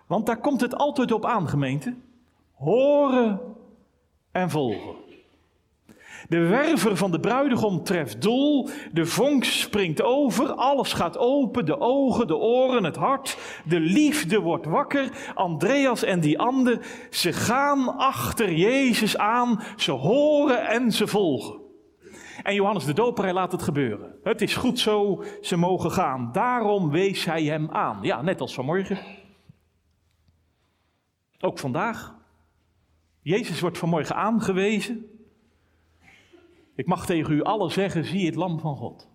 Want 0.08 0.26
daar 0.26 0.40
komt 0.40 0.62
het 0.62 0.76
altijd 0.76 1.12
op 1.12 1.26
aan, 1.26 1.48
gemeente. 1.48 1.96
Horen 2.54 3.42
en 4.32 4.50
volgen. 4.50 4.96
De 6.30 6.40
werver 6.40 6.98
van 6.98 7.12
de 7.12 7.20
bruidegom 7.20 7.84
treft 7.84 8.22
doel, 8.22 8.70
de 8.92 9.06
vonk 9.06 9.44
springt 9.44 10.02
over, 10.02 10.52
alles 10.54 10.94
gaat 10.94 11.18
open, 11.18 11.66
de 11.66 11.80
ogen, 11.80 12.28
de 12.28 12.38
oren, 12.38 12.84
het 12.84 12.96
hart, 12.96 13.38
de 13.66 13.80
liefde 13.80 14.40
wordt 14.40 14.66
wakker. 14.66 15.32
Andreas 15.34 16.04
en 16.04 16.20
die 16.20 16.40
ander, 16.40 16.80
ze 17.10 17.34
gaan 17.34 17.98
achter 17.98 18.54
Jezus 18.54 19.18
aan, 19.18 19.62
ze 19.76 19.92
horen 19.92 20.68
en 20.68 20.92
ze 20.92 21.08
volgen. 21.08 21.56
En 22.44 22.54
Johannes 22.54 22.86
de 22.86 22.94
Doper, 22.94 23.24
hij 23.24 23.34
laat 23.34 23.52
het 23.52 23.62
gebeuren. 23.62 24.16
Het 24.24 24.42
is 24.42 24.56
goed 24.56 24.80
zo, 24.80 25.24
ze 25.42 25.58
mogen 25.58 25.92
gaan. 25.92 26.30
Daarom 26.32 26.90
wees 26.90 27.26
hij 27.26 27.44
hem 27.44 27.70
aan. 27.72 27.98
Ja, 28.02 28.22
net 28.22 28.42
als 28.42 28.54
vanmorgen. 28.54 28.98
Ook 31.40 31.60
vandaag. 31.60 32.16
Jezus 33.22 33.60
wordt 33.60 33.78
vanmorgen 33.78 34.16
aangewezen. 34.16 35.06
Ik 36.76 36.86
mag 36.86 37.06
tegen 37.06 37.34
u 37.34 37.44
allen 37.44 37.72
zeggen, 37.72 38.06
zie 38.06 38.26
het 38.26 38.36
lam 38.36 38.60
van 38.60 38.76
God. 38.76 39.10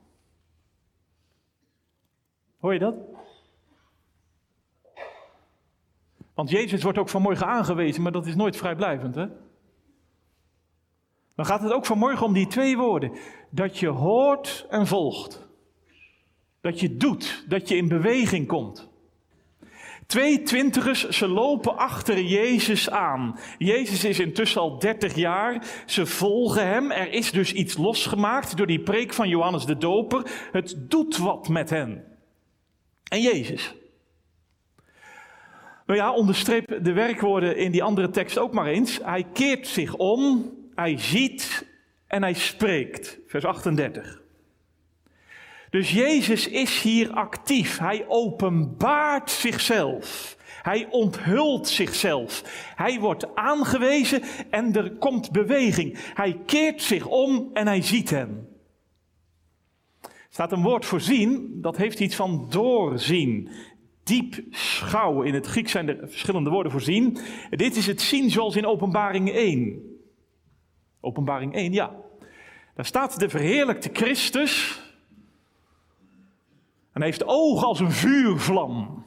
Hoor 2.59 2.73
je 2.73 2.79
dat? 2.79 2.95
Want 6.35 6.51
Jezus 6.51 6.83
wordt 6.83 6.99
ook 6.99 7.09
vanmorgen 7.09 7.47
aangewezen, 7.47 8.03
maar 8.03 8.13
dat 8.13 8.27
is 8.27 8.35
nooit 8.35 8.57
vrijblijvend, 8.57 9.15
hè? 9.15 9.27
Dan 11.35 11.47
gaat 11.47 11.63
het 11.63 11.73
ook 11.73 11.87
vanmorgen 11.87 12.27
om 12.27 12.33
die 12.33 12.47
twee 12.47 12.77
woorden. 12.77 13.13
Dat 13.51 13.79
je 13.79 13.89
hoort 13.89 14.67
en 14.71 14.87
volgt. 14.87 15.49
Dat 16.61 16.81
je 16.81 16.97
doet, 16.97 17.45
dat 17.49 17.69
je 17.69 17.77
in 17.77 17.89
beweging 17.89 18.47
komt. 18.47 18.92
Twee 20.13 20.43
twintigers, 20.43 21.09
ze 21.09 21.29
lopen 21.29 21.77
achter 21.77 22.21
Jezus 22.21 22.91
aan. 22.91 23.39
Jezus 23.59 24.05
is 24.05 24.19
intussen 24.19 24.61
al 24.61 24.79
30 24.79 25.15
jaar. 25.15 25.65
Ze 25.87 26.07
volgen 26.07 26.67
hem. 26.67 26.91
Er 26.91 27.13
is 27.13 27.31
dus 27.31 27.53
iets 27.53 27.77
losgemaakt 27.77 28.57
door 28.57 28.67
die 28.67 28.81
preek 28.81 29.13
van 29.13 29.29
Johannes 29.29 29.67
de 29.67 29.77
Doper. 29.77 30.23
Het 30.53 30.77
doet 30.79 31.17
wat 31.17 31.49
met 31.49 31.71
hen. 31.71 32.05
En 33.09 33.21
Jezus. 33.21 33.75
Nou 35.87 35.99
ja, 35.99 36.13
onderstreep 36.13 36.79
de 36.83 36.93
werkwoorden 36.93 37.57
in 37.57 37.71
die 37.71 37.83
andere 37.83 38.11
tekst 38.11 38.39
ook 38.39 38.53
maar 38.53 38.67
eens. 38.67 38.99
Hij 39.03 39.27
keert 39.33 39.67
zich 39.67 39.95
om, 39.95 40.53
hij 40.75 40.99
ziet 40.99 41.67
en 42.07 42.23
hij 42.23 42.35
spreekt. 42.35 43.19
Vers 43.27 43.45
38. 43.45 44.22
Dus 45.73 45.91
Jezus 45.91 46.49
is 46.49 46.83
hier 46.83 47.11
actief. 47.11 47.79
Hij 47.79 48.05
openbaart 48.09 49.31
zichzelf. 49.31 50.37
Hij 50.63 50.87
onthult 50.91 51.69
zichzelf. 51.69 52.43
Hij 52.75 53.01
wordt 53.01 53.35
aangewezen 53.35 54.23
en 54.51 54.77
er 54.77 54.91
komt 54.91 55.31
beweging. 55.31 55.99
Hij 56.15 56.41
keert 56.47 56.83
zich 56.83 57.07
om 57.07 57.51
en 57.53 57.67
hij 57.67 57.83
ziet 57.83 58.11
hem. 58.11 58.49
Er 60.03 60.11
staat 60.29 60.53
een 60.53 60.63
woord 60.63 60.85
voor 60.85 61.01
zien, 61.01 61.59
dat 61.61 61.77
heeft 61.77 62.01
iets 62.01 62.17
van 62.17 62.47
doorzien. 62.51 63.49
Diep 64.03 64.41
schouwen. 64.51 65.27
In 65.27 65.35
het 65.35 65.47
Grieks 65.47 65.73
zijn 65.73 65.89
er 65.89 66.09
verschillende 66.09 66.51
woorden 66.51 66.73
voor 66.73 66.81
zien. 66.81 67.19
Dit 67.51 67.77
is 67.77 67.87
het 67.87 68.01
zien 68.01 68.31
zoals 68.31 68.57
in 68.57 68.67
Openbaring 68.67 69.31
1. 69.31 69.81
Openbaring 71.01 71.55
1, 71.55 71.73
ja. 71.73 71.97
Daar 72.75 72.87
staat 72.87 73.19
de 73.19 73.29
verheerlijkte 73.29 73.91
Christus 73.93 74.82
en 76.93 77.03
heeft 77.03 77.25
ogen 77.27 77.67
als 77.67 77.81
een 77.81 77.93
vuurvlam. 77.93 79.05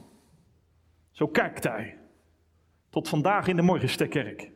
Zo 1.10 1.26
kijkt 1.28 1.64
hij. 1.64 1.98
Tot 2.90 3.08
vandaag 3.08 3.46
in 3.46 3.56
de 3.56 3.62
Morgenstekkerk. 3.62 4.50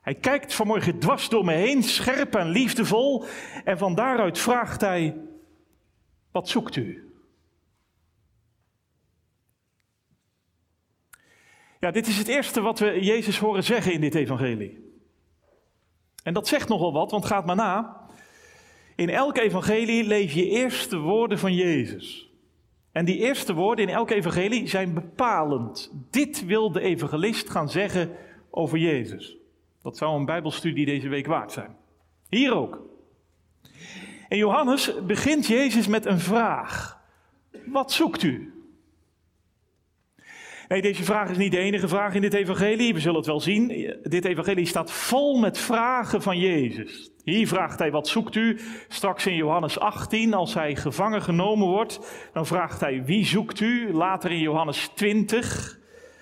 Hij 0.00 0.14
kijkt 0.14 0.54
vanmorgen 0.54 0.98
dwars 0.98 1.28
door 1.28 1.44
me 1.44 1.52
heen, 1.52 1.82
scherp 1.82 2.34
en 2.34 2.48
liefdevol. 2.48 3.24
En 3.64 3.78
van 3.78 3.94
daaruit 3.94 4.38
vraagt 4.38 4.80
hij: 4.80 5.16
Wat 6.30 6.48
zoekt 6.48 6.76
u? 6.76 7.12
Ja, 11.80 11.90
dit 11.90 12.06
is 12.06 12.18
het 12.18 12.28
eerste 12.28 12.60
wat 12.60 12.78
we 12.78 13.04
Jezus 13.04 13.38
horen 13.38 13.64
zeggen 13.64 13.92
in 13.92 14.00
dit 14.00 14.14
evangelie. 14.14 14.92
En 16.22 16.34
dat 16.34 16.48
zegt 16.48 16.68
nogal 16.68 16.92
wat, 16.92 17.10
want 17.10 17.24
gaat 17.24 17.46
maar 17.46 17.56
na. 17.56 18.01
In 18.96 19.08
elk 19.10 19.36
evangelie 19.36 20.04
lees 20.04 20.34
je 20.34 20.48
eerst 20.48 20.90
de 20.90 20.98
woorden 20.98 21.38
van 21.38 21.54
Jezus. 21.54 22.30
En 22.92 23.04
die 23.04 23.18
eerste 23.18 23.54
woorden 23.54 23.88
in 23.88 23.94
elk 23.94 24.10
evangelie 24.10 24.68
zijn 24.68 24.94
bepalend. 24.94 25.92
Dit 26.10 26.44
wil 26.44 26.72
de 26.72 26.80
evangelist 26.80 27.50
gaan 27.50 27.70
zeggen 27.70 28.10
over 28.50 28.78
Jezus. 28.78 29.36
Dat 29.82 29.96
zou 29.96 30.18
een 30.18 30.24
Bijbelstudie 30.24 30.86
deze 30.86 31.08
week 31.08 31.26
waard 31.26 31.52
zijn. 31.52 31.76
Hier 32.28 32.54
ook. 32.54 32.80
En 34.28 34.36
Johannes 34.38 35.04
begint 35.06 35.46
Jezus 35.46 35.86
met 35.86 36.06
een 36.06 36.18
vraag. 36.18 37.00
Wat 37.66 37.92
zoekt 37.92 38.22
u? 38.22 38.51
Nee, 40.72 40.82
deze 40.82 41.04
vraag 41.04 41.30
is 41.30 41.36
niet 41.36 41.50
de 41.50 41.58
enige 41.58 41.88
vraag 41.88 42.14
in 42.14 42.20
dit 42.20 42.34
evangelie. 42.34 42.94
We 42.94 43.00
zullen 43.00 43.16
het 43.16 43.26
wel 43.26 43.40
zien. 43.40 43.96
Dit 44.02 44.24
evangelie 44.24 44.66
staat 44.66 44.92
vol 44.92 45.38
met 45.38 45.58
vragen 45.58 46.22
van 46.22 46.38
Jezus. 46.38 47.12
Hier 47.24 47.48
vraagt 47.48 47.78
hij, 47.78 47.90
wat 47.90 48.08
zoekt 48.08 48.34
u? 48.34 48.58
Straks 48.88 49.26
in 49.26 49.34
Johannes 49.34 49.78
18, 49.78 50.34
als 50.34 50.54
hij 50.54 50.76
gevangen 50.76 51.22
genomen 51.22 51.68
wordt, 51.68 52.28
dan 52.32 52.46
vraagt 52.46 52.80
hij, 52.80 53.04
wie 53.04 53.24
zoekt 53.24 53.60
u? 53.60 53.92
Later 53.92 54.30
in 54.30 54.38
Johannes 54.38 54.90
20, 54.94 55.78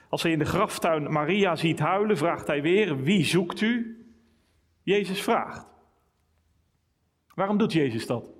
als 0.08 0.22
hij 0.22 0.32
in 0.32 0.38
de 0.38 0.44
graftuin 0.44 1.12
Maria 1.12 1.56
ziet 1.56 1.78
huilen, 1.78 2.16
vraagt 2.16 2.46
hij 2.46 2.62
weer, 2.62 3.02
wie 3.02 3.24
zoekt 3.24 3.60
u? 3.60 4.04
Jezus 4.82 5.20
vraagt. 5.20 5.66
Waarom 7.34 7.58
doet 7.58 7.72
Jezus 7.72 8.06
dat? 8.06 8.39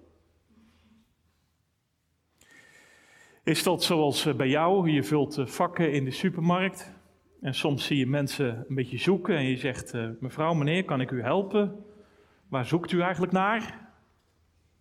Is 3.50 3.62
dat 3.62 3.83
zoals 3.83 4.26
eh, 4.26 4.35
bij 4.35 4.49
jou? 4.49 4.90
Je 4.90 5.02
vult 5.02 5.38
eh, 5.38 5.47
vakken 5.47 5.92
in 5.92 6.04
de 6.04 6.11
supermarkt 6.11 6.92
en 7.40 7.54
soms 7.54 7.85
zie 7.85 7.99
je 7.99 8.07
mensen 8.07 8.64
een 8.69 8.75
beetje 8.75 8.99
zoeken 8.99 9.37
en 9.37 9.45
je 9.45 9.57
zegt, 9.57 9.95
eh, 9.95 10.09
mevrouw, 10.21 10.54
meneer, 10.54 10.85
kan 10.85 11.00
ik 11.00 11.11
u 11.11 11.23
helpen? 11.23 11.85
Waar 12.49 12.66
zoekt 12.66 12.92
u 12.92 13.00
eigenlijk 13.00 13.33
naar? 13.33 13.88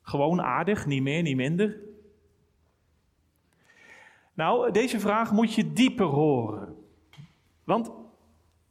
Gewoon 0.01 0.41
aardig, 0.41 0.85
niet 0.85 1.01
meer, 1.01 1.21
niet 1.21 1.35
minder. 1.35 1.77
Nou, 4.33 4.71
deze 4.71 4.99
vraag 4.99 5.31
moet 5.31 5.53
je 5.53 5.73
dieper 5.73 6.05
horen. 6.05 6.75
Want, 7.63 7.91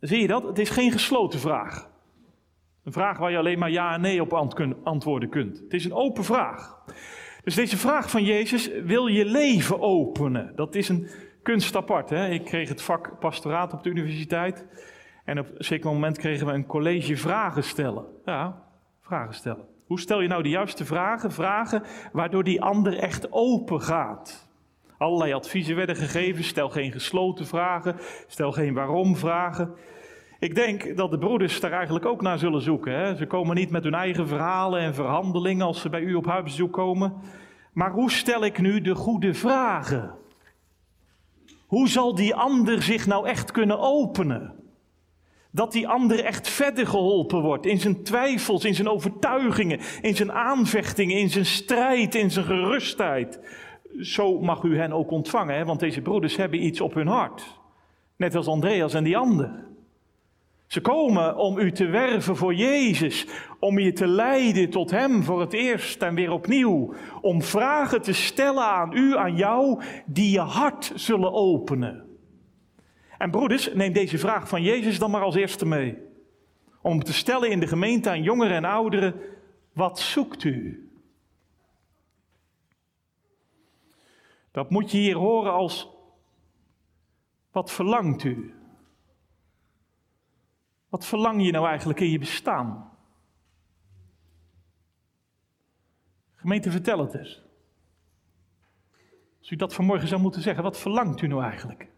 zie 0.00 0.21
je 0.21 0.26
dat? 0.26 0.43
Het 0.43 0.59
is 0.59 0.71
geen 0.71 0.93
gesloten 0.93 1.38
vraag. 1.38 1.90
Een 2.85 2.93
vraag 2.93 3.19
waar 3.19 3.31
je 3.31 3.38
alleen 3.38 3.59
maar 3.59 3.71
ja 3.71 3.95
en 3.95 4.00
nee 4.00 4.23
op 4.23 4.33
antwoorden 4.85 5.28
kunt. 5.28 5.59
Het 5.59 5.75
is 5.75 5.85
een 5.85 5.95
open 5.95 6.25
vraag. 6.25 6.76
Dus 7.45 7.54
deze 7.54 7.76
vraag 7.76 8.11
van 8.11 8.25
Jezus, 8.25 8.71
wil 8.85 9.07
je 9.07 9.25
leven 9.25 9.80
openen? 9.80 10.52
Dat 10.57 10.75
is 10.75 10.88
een 10.88 11.09
kunst 11.42 11.76
apart. 11.76 12.11
Hè? 12.11 12.28
Ik 12.28 12.45
kreeg 12.45 12.68
het 12.68 12.83
vak 12.83 13.18
pastoraat 13.18 13.73
op 13.73 13.83
de 13.83 13.90
universiteit. 13.90 14.66
En 15.25 15.38
op 15.38 15.47
een 15.47 15.64
zeker 15.64 15.90
moment 15.90 16.18
kregen 16.18 16.47
we 16.47 16.52
een 16.52 16.66
college 16.66 17.16
vragen 17.16 17.64
stellen. 17.64 18.04
Ja, 18.25 18.62
vragen 19.00 19.35
stellen. 19.35 19.64
Hoe 19.87 20.00
stel 20.00 20.21
je 20.21 20.28
nou 20.28 20.42
de 20.42 20.49
juiste 20.49 20.85
vragen? 20.85 21.33
Vragen 21.33 21.83
waardoor 22.12 22.45
die 22.45 22.62
ander 22.62 22.99
echt 22.99 23.33
open 23.33 23.83
gaat. 23.83 24.49
Allerlei 24.99 25.33
adviezen 25.33 25.76
werden 25.76 25.97
gegeven. 25.97 26.45
Stel 26.45 26.68
geen 26.68 26.92
gesloten 26.92 27.47
vragen. 27.47 27.97
Stel 28.26 28.52
geen 28.52 28.75
waarom 28.75 29.16
vragen. 29.16 29.75
Ik 30.40 30.54
denk 30.54 30.97
dat 30.97 31.11
de 31.11 31.18
broeders 31.18 31.61
daar 31.61 31.73
eigenlijk 31.73 32.07
ook 32.07 32.23
naar 32.23 32.38
zullen 32.38 32.62
zoeken. 32.62 32.92
Hè? 32.92 33.16
Ze 33.16 33.26
komen 33.26 33.57
niet 33.57 33.71
met 33.71 33.85
hun 33.85 33.95
eigen 33.95 34.28
verhalen 34.28 34.80
en 34.80 34.95
verhandelingen 34.95 35.66
als 35.66 35.80
ze 35.80 35.88
bij 35.88 36.00
u 36.00 36.14
op 36.14 36.26
huisbezoek 36.26 36.73
komen. 36.73 37.14
Maar 37.73 37.90
hoe 37.90 38.11
stel 38.11 38.45
ik 38.45 38.59
nu 38.59 38.80
de 38.80 38.95
goede 38.95 39.35
vragen? 39.35 40.14
Hoe 41.66 41.88
zal 41.88 42.14
die 42.14 42.35
ander 42.35 42.83
zich 42.83 43.07
nou 43.07 43.26
echt 43.26 43.50
kunnen 43.50 43.78
openen? 43.78 44.54
Dat 45.50 45.73
die 45.73 45.88
ander 45.88 46.25
echt 46.25 46.49
verder 46.49 46.87
geholpen 46.87 47.42
wordt 47.42 47.66
in 47.66 47.80
zijn 47.80 48.02
twijfels, 48.02 48.64
in 48.64 48.75
zijn 48.75 48.88
overtuigingen, 48.88 49.80
in 50.00 50.16
zijn 50.16 50.33
aanvechtingen, 50.33 51.16
in 51.16 51.30
zijn 51.30 51.47
strijd, 51.47 52.14
in 52.14 52.30
zijn 52.30 52.45
gerustheid. 52.45 53.40
Zo 54.00 54.40
mag 54.40 54.62
u 54.62 54.78
hen 54.78 54.92
ook 54.92 55.11
ontvangen, 55.11 55.57
hè? 55.57 55.64
want 55.64 55.80
deze 55.80 56.02
broeders 56.02 56.37
hebben 56.37 56.64
iets 56.64 56.80
op 56.80 56.95
hun 56.95 57.07
hart. 57.07 57.61
Net 58.16 58.35
als 58.35 58.47
Andreas 58.47 58.95
en 58.95 59.04
die 59.04 59.16
ander. 59.16 59.67
Ze 60.68 60.80
komen 60.80 61.37
om 61.37 61.58
u 61.58 61.72
te 61.72 61.87
werven 61.87 62.37
voor 62.37 62.54
Jezus, 62.54 63.26
om 63.58 63.78
je 63.78 63.92
te 63.92 64.06
leiden 64.06 64.70
tot 64.70 64.90
Hem 64.90 65.22
voor 65.22 65.40
het 65.40 65.52
eerst 65.52 66.02
en 66.02 66.14
weer 66.14 66.30
opnieuw, 66.30 66.94
om 67.20 67.42
vragen 67.42 68.02
te 68.02 68.12
stellen 68.12 68.64
aan 68.64 68.96
u, 68.96 69.16
aan 69.16 69.37
jou, 69.37 69.82
die 70.06 70.30
je 70.30 70.40
hart 70.40 70.92
zullen 70.94 71.32
openen. 71.32 72.18
En 73.18 73.30
broeders, 73.30 73.75
neem 73.75 73.92
deze 73.92 74.18
vraag 74.18 74.48
van 74.48 74.62
Jezus 74.62 74.98
dan 74.98 75.10
maar 75.10 75.22
als 75.22 75.34
eerste 75.34 75.66
mee. 75.66 75.98
Om 76.82 77.02
te 77.02 77.12
stellen 77.12 77.50
in 77.50 77.60
de 77.60 77.66
gemeente 77.66 78.10
aan 78.10 78.22
jongeren 78.22 78.56
en 78.56 78.64
ouderen, 78.64 79.14
wat 79.72 79.98
zoekt 79.98 80.44
u? 80.44 80.88
Dat 84.50 84.70
moet 84.70 84.90
je 84.90 84.98
hier 84.98 85.16
horen 85.16 85.52
als, 85.52 85.88
wat 87.52 87.70
verlangt 87.70 88.25
u? 88.25 88.57
Wat 90.88 91.07
verlang 91.07 91.45
je 91.45 91.52
nou 91.52 91.66
eigenlijk 91.66 92.00
in 92.00 92.11
je 92.11 92.18
bestaan? 92.18 92.90
Gemeente, 96.35 96.71
vertel 96.71 96.99
het 96.99 97.14
eens. 97.14 97.42
Als 99.38 99.50
u 99.50 99.57
dat 99.57 99.75
vanmorgen 99.75 100.09
zou 100.09 100.21
moeten 100.21 100.42
zeggen, 100.42 100.62
wat 100.62 100.78
verlangt 100.78 101.21
u 101.21 101.26
nou 101.26 101.42
eigenlijk? 101.42 101.88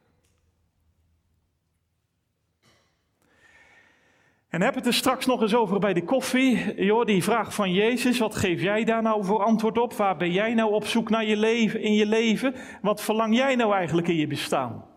En 4.48 4.62
heb 4.62 4.74
het 4.74 4.86
er 4.86 4.94
straks 4.94 5.26
nog 5.26 5.42
eens 5.42 5.54
over 5.54 5.78
bij 5.78 5.92
de 5.92 6.04
koffie. 6.04 6.84
Joh, 6.84 7.04
die 7.04 7.22
vraag 7.22 7.54
van 7.54 7.72
Jezus, 7.72 8.18
wat 8.18 8.36
geef 8.36 8.62
jij 8.62 8.84
daar 8.84 9.02
nou 9.02 9.24
voor 9.24 9.42
antwoord 9.42 9.78
op? 9.78 9.92
Waar 9.92 10.16
ben 10.16 10.32
jij 10.32 10.54
nou 10.54 10.72
op 10.72 10.86
zoek 10.86 11.10
naar 11.10 11.24
je 11.24 11.36
leven, 11.36 11.80
in 11.80 11.94
je 11.94 12.06
leven? 12.06 12.54
Wat 12.82 13.02
verlang 13.02 13.36
jij 13.36 13.54
nou 13.54 13.74
eigenlijk 13.74 14.08
in 14.08 14.16
je 14.16 14.26
bestaan? 14.26 14.89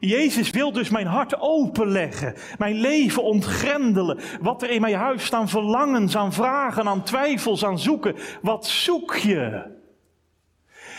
Jezus 0.00 0.50
wil 0.50 0.72
dus 0.72 0.88
mijn 0.88 1.06
hart 1.06 1.40
openleggen, 1.40 2.34
mijn 2.58 2.74
leven 2.74 3.22
ontgrendelen. 3.22 4.18
Wat 4.40 4.62
er 4.62 4.70
in 4.70 4.80
mijn 4.80 4.94
huis 4.94 5.24
staan 5.24 5.48
verlangens, 5.48 6.16
aan 6.16 6.32
vragen, 6.32 6.88
aan 6.88 7.02
twijfels, 7.02 7.64
aan 7.64 7.78
zoeken. 7.78 8.16
Wat 8.42 8.66
zoek 8.66 9.14
je? 9.14 9.74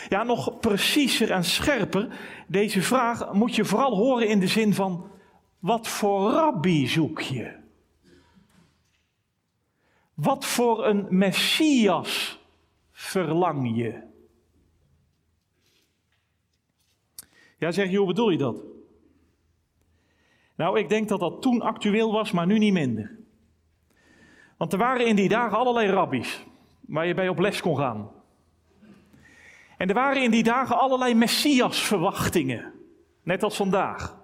Ja, 0.08 0.22
nog 0.22 0.60
preciezer 0.60 1.30
en 1.30 1.44
scherper, 1.44 2.08
deze 2.46 2.82
vraag 2.82 3.32
moet 3.32 3.54
je 3.54 3.64
vooral 3.64 3.96
horen 3.96 4.28
in 4.28 4.40
de 4.40 4.46
zin 4.46 4.74
van, 4.74 5.10
wat 5.58 5.88
voor 5.88 6.30
rabbi 6.30 6.86
zoek 6.86 7.20
je? 7.20 7.56
Wat 10.14 10.44
voor 10.44 10.86
een 10.86 11.06
Messias 11.08 12.38
verlang 12.92 13.76
je? 13.76 14.06
Ja, 17.58 17.70
zeg 17.70 17.90
je, 17.90 17.96
hoe 17.96 18.06
bedoel 18.06 18.30
je 18.30 18.38
dat? 18.38 18.67
Nou, 20.58 20.78
ik 20.78 20.88
denk 20.88 21.08
dat 21.08 21.20
dat 21.20 21.42
toen 21.42 21.60
actueel 21.62 22.12
was, 22.12 22.32
maar 22.32 22.46
nu 22.46 22.58
niet 22.58 22.72
minder. 22.72 23.16
Want 24.56 24.72
er 24.72 24.78
waren 24.78 25.06
in 25.06 25.16
die 25.16 25.28
dagen 25.28 25.58
allerlei 25.58 25.90
rabbies 25.90 26.46
waar 26.80 27.06
je 27.06 27.14
bij 27.14 27.28
op 27.28 27.38
les 27.38 27.60
kon 27.60 27.76
gaan. 27.76 28.10
En 29.76 29.88
er 29.88 29.94
waren 29.94 30.22
in 30.22 30.30
die 30.30 30.42
dagen 30.42 30.78
allerlei 30.78 31.14
messiasverwachtingen, 31.14 32.72
net 33.22 33.42
als 33.42 33.56
vandaag. 33.56 34.18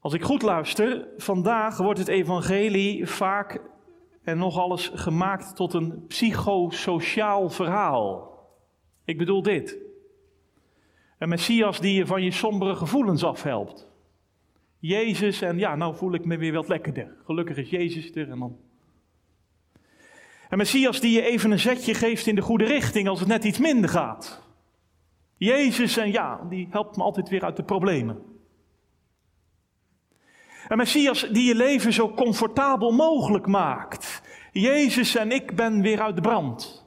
Als 0.00 0.12
ik 0.12 0.22
goed 0.22 0.42
luister, 0.42 1.08
vandaag 1.16 1.76
wordt 1.76 1.98
het 1.98 2.08
evangelie 2.08 3.06
vaak 3.06 3.60
en 4.22 4.38
nog 4.38 4.58
alles 4.58 4.90
gemaakt 4.94 5.56
tot 5.56 5.72
een 5.72 6.06
psychosociaal 6.06 7.50
verhaal. 7.50 8.38
Ik 9.04 9.18
bedoel 9.18 9.42
dit. 9.42 9.78
Een 11.18 11.28
Messias 11.28 11.80
die 11.80 11.94
je 11.94 12.06
van 12.06 12.22
je 12.22 12.30
sombere 12.30 12.74
gevoelens 12.74 13.24
afhelpt. 13.24 13.90
Jezus 14.82 15.42
en 15.42 15.58
ja, 15.58 15.76
nou 15.76 15.96
voel 15.96 16.14
ik 16.14 16.24
me 16.24 16.36
weer 16.36 16.52
wat 16.52 16.68
lekkerder. 16.68 17.16
Gelukkig 17.24 17.56
is 17.56 17.70
Jezus 17.70 18.10
er 18.14 18.30
en 18.30 18.38
dan. 18.38 18.58
Een 20.48 20.58
Messias 20.58 21.00
die 21.00 21.12
je 21.12 21.22
even 21.22 21.50
een 21.50 21.58
zetje 21.58 21.94
geeft 21.94 22.26
in 22.26 22.34
de 22.34 22.40
goede 22.40 22.64
richting 22.64 23.08
als 23.08 23.18
het 23.20 23.28
net 23.28 23.44
iets 23.44 23.58
minder 23.58 23.90
gaat. 23.90 24.42
Jezus 25.36 25.96
en 25.96 26.12
ja, 26.12 26.46
die 26.48 26.68
helpt 26.70 26.96
me 26.96 27.02
altijd 27.02 27.28
weer 27.28 27.44
uit 27.44 27.56
de 27.56 27.62
problemen. 27.62 28.22
Een 30.68 30.76
Messias 30.76 31.28
die 31.30 31.44
je 31.44 31.54
leven 31.54 31.92
zo 31.92 32.14
comfortabel 32.14 32.92
mogelijk 32.92 33.46
maakt. 33.46 34.22
Jezus 34.52 35.14
en 35.14 35.30
ik 35.30 35.56
ben 35.56 35.82
weer 35.82 36.00
uit 36.00 36.14
de 36.14 36.22
brand. 36.22 36.81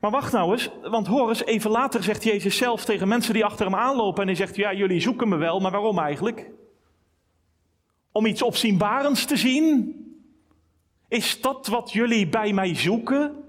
Maar 0.00 0.10
wacht 0.10 0.32
nou 0.32 0.52
eens, 0.52 0.70
want 0.82 1.06
hoor 1.06 1.40
even 1.44 1.70
later 1.70 2.02
zegt 2.02 2.24
Jezus 2.24 2.56
zelf 2.56 2.84
tegen 2.84 3.08
mensen 3.08 3.34
die 3.34 3.44
achter 3.44 3.66
hem 3.66 3.74
aanlopen 3.74 4.20
en 4.20 4.26
hij 4.26 4.36
zegt, 4.36 4.56
ja, 4.56 4.72
jullie 4.72 5.00
zoeken 5.00 5.28
me 5.28 5.36
wel, 5.36 5.60
maar 5.60 5.70
waarom 5.70 5.98
eigenlijk? 5.98 6.50
Om 8.12 8.26
iets 8.26 8.42
opzienbarends 8.42 9.24
te 9.24 9.36
zien? 9.36 9.96
Is 11.08 11.40
dat 11.40 11.66
wat 11.66 11.92
jullie 11.92 12.28
bij 12.28 12.52
mij 12.52 12.74
zoeken? 12.74 13.44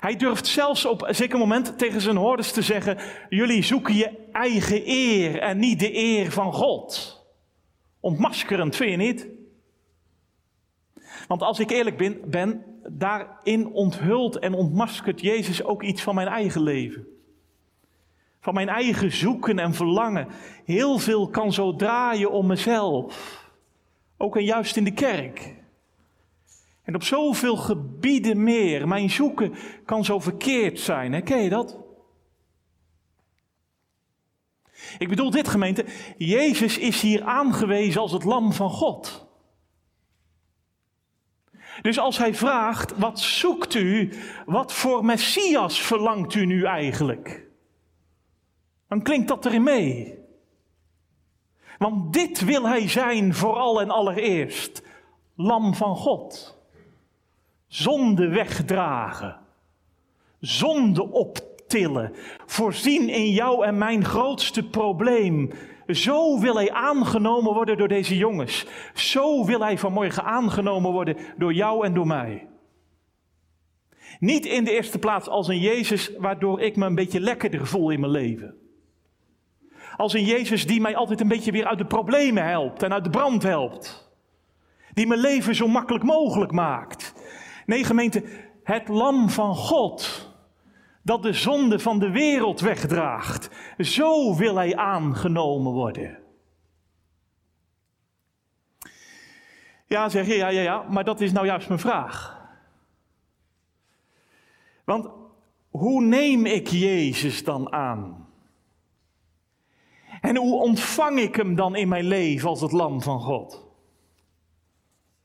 Hij 0.00 0.16
durft 0.16 0.46
zelfs 0.46 0.84
op 0.84 1.02
een 1.02 1.14
zeker 1.14 1.38
moment 1.38 1.78
tegen 1.78 2.00
zijn 2.00 2.16
hoorders 2.16 2.52
te 2.52 2.62
zeggen: 2.62 2.98
Jullie 3.28 3.62
zoeken 3.62 3.94
je 3.94 4.10
eigen 4.32 4.82
eer 4.84 5.38
en 5.38 5.58
niet 5.58 5.78
de 5.78 5.96
eer 5.96 6.32
van 6.32 6.52
God. 6.52 7.16
Ontmaskerend, 8.00 8.76
vind 8.76 8.90
je 8.90 8.96
niet? 8.96 9.28
Want 11.28 11.42
als 11.42 11.58
ik 11.58 11.70
eerlijk 11.70 11.96
ben, 11.96 12.30
ben, 12.30 12.64
daarin 12.88 13.66
onthult 13.66 14.38
en 14.38 14.54
ontmaskert 14.54 15.20
Jezus 15.20 15.64
ook 15.64 15.82
iets 15.82 16.02
van 16.02 16.14
mijn 16.14 16.28
eigen 16.28 16.62
leven. 16.62 17.06
Van 18.40 18.54
mijn 18.54 18.68
eigen 18.68 19.12
zoeken 19.12 19.58
en 19.58 19.74
verlangen. 19.74 20.28
Heel 20.64 20.98
veel 20.98 21.28
kan 21.28 21.52
zo 21.52 21.76
draaien 21.76 22.30
om 22.30 22.46
mezelf. 22.46 23.44
Ook 24.16 24.36
en 24.36 24.44
juist 24.44 24.76
in 24.76 24.84
de 24.84 24.92
kerk. 24.92 25.54
En 26.82 26.94
op 26.94 27.02
zoveel 27.02 27.56
gebieden 27.56 28.42
meer. 28.42 28.88
Mijn 28.88 29.10
zoeken 29.10 29.54
kan 29.84 30.04
zo 30.04 30.18
verkeerd 30.18 30.80
zijn. 30.80 31.12
Hè? 31.12 31.20
Ken 31.20 31.42
je 31.42 31.48
dat? 31.48 31.78
Ik 34.98 35.08
bedoel 35.08 35.30
dit 35.30 35.48
gemeente. 35.48 35.84
Jezus 36.16 36.78
is 36.78 37.00
hier 37.00 37.22
aangewezen 37.22 38.00
als 38.00 38.12
het 38.12 38.24
lam 38.24 38.52
van 38.52 38.70
God. 38.70 39.25
Dus 41.82 41.98
als 41.98 42.18
hij 42.18 42.34
vraagt, 42.34 42.98
wat 42.98 43.20
zoekt 43.20 43.74
u? 43.74 44.12
Wat 44.46 44.72
voor 44.72 45.04
Messias 45.04 45.80
verlangt 45.80 46.34
u 46.34 46.46
nu 46.46 46.64
eigenlijk? 46.64 47.46
Dan 48.88 49.02
klinkt 49.02 49.28
dat 49.28 49.46
erin 49.46 49.62
mee. 49.62 50.18
Want 51.78 52.12
dit 52.12 52.44
wil 52.44 52.66
hij 52.68 52.88
zijn 52.88 53.34
vooral 53.34 53.80
en 53.80 53.90
allereerst. 53.90 54.82
Lam 55.36 55.74
van 55.74 55.96
God. 55.96 56.58
Zonde 57.66 58.28
wegdragen. 58.28 59.38
Zonde 60.40 61.10
optillen. 61.10 62.12
Voorzien 62.46 63.08
in 63.08 63.30
jou 63.30 63.66
en 63.66 63.78
mijn 63.78 64.04
grootste 64.04 64.68
probleem. 64.68 65.50
Zo 65.86 66.40
wil 66.40 66.54
hij 66.54 66.72
aangenomen 66.72 67.54
worden 67.54 67.76
door 67.78 67.88
deze 67.88 68.16
jongens. 68.16 68.66
Zo 68.94 69.44
wil 69.44 69.60
hij 69.60 69.78
vanmorgen 69.78 70.24
aangenomen 70.24 70.92
worden 70.92 71.16
door 71.36 71.52
jou 71.52 71.84
en 71.84 71.94
door 71.94 72.06
mij. 72.06 72.48
Niet 74.18 74.46
in 74.46 74.64
de 74.64 74.70
eerste 74.70 74.98
plaats 74.98 75.28
als 75.28 75.48
een 75.48 75.60
Jezus 75.60 76.10
waardoor 76.18 76.60
ik 76.60 76.76
me 76.76 76.86
een 76.86 76.94
beetje 76.94 77.20
lekkerder 77.20 77.66
voel 77.66 77.90
in 77.90 78.00
mijn 78.00 78.12
leven. 78.12 78.54
Als 79.96 80.12
een 80.12 80.24
Jezus 80.24 80.66
die 80.66 80.80
mij 80.80 80.96
altijd 80.96 81.20
een 81.20 81.28
beetje 81.28 81.52
weer 81.52 81.66
uit 81.66 81.78
de 81.78 81.86
problemen 81.86 82.44
helpt 82.44 82.82
en 82.82 82.92
uit 82.92 83.04
de 83.04 83.10
brand 83.10 83.42
helpt. 83.42 84.10
Die 84.92 85.06
mijn 85.06 85.20
leven 85.20 85.54
zo 85.54 85.68
makkelijk 85.68 86.04
mogelijk 86.04 86.52
maakt. 86.52 87.14
Nee, 87.66 87.84
gemeente, 87.84 88.24
het 88.62 88.88
lam 88.88 89.30
van 89.30 89.54
God 89.54 90.30
dat 91.02 91.22
de 91.22 91.32
zonde 91.32 91.78
van 91.78 91.98
de 91.98 92.10
wereld 92.10 92.60
wegdraagt. 92.60 93.50
Zo 93.78 94.36
wil 94.36 94.56
hij 94.56 94.76
aangenomen 94.76 95.72
worden. 95.72 96.18
Ja, 99.86 100.08
zeg 100.08 100.26
je, 100.26 100.34
ja, 100.34 100.48
ja, 100.48 100.62
ja, 100.62 100.82
maar 100.82 101.04
dat 101.04 101.20
is 101.20 101.32
nou 101.32 101.46
juist 101.46 101.68
mijn 101.68 101.80
vraag. 101.80 102.36
Want 104.84 105.08
hoe 105.70 106.02
neem 106.02 106.46
ik 106.46 106.68
Jezus 106.68 107.44
dan 107.44 107.72
aan? 107.72 108.28
En 110.20 110.36
hoe 110.36 110.60
ontvang 110.60 111.18
ik 111.18 111.36
hem 111.36 111.54
dan 111.54 111.76
in 111.76 111.88
mijn 111.88 112.04
leven 112.04 112.48
als 112.48 112.60
het 112.60 112.72
lam 112.72 113.02
van 113.02 113.20
God? 113.20 113.50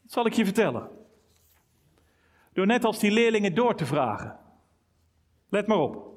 Dat 0.02 0.12
zal 0.12 0.26
ik 0.26 0.34
je 0.34 0.46
vertellen. 0.46 0.90
Door 2.54 2.66
net 2.66 2.86
als 2.86 3.00
die 3.00 3.12
leerlingen 3.12 3.56
door 3.56 3.76
te 3.76 3.86
vragen. 3.86 4.40
Let 5.50 5.68
maar 5.68 5.78
op. 5.78 6.11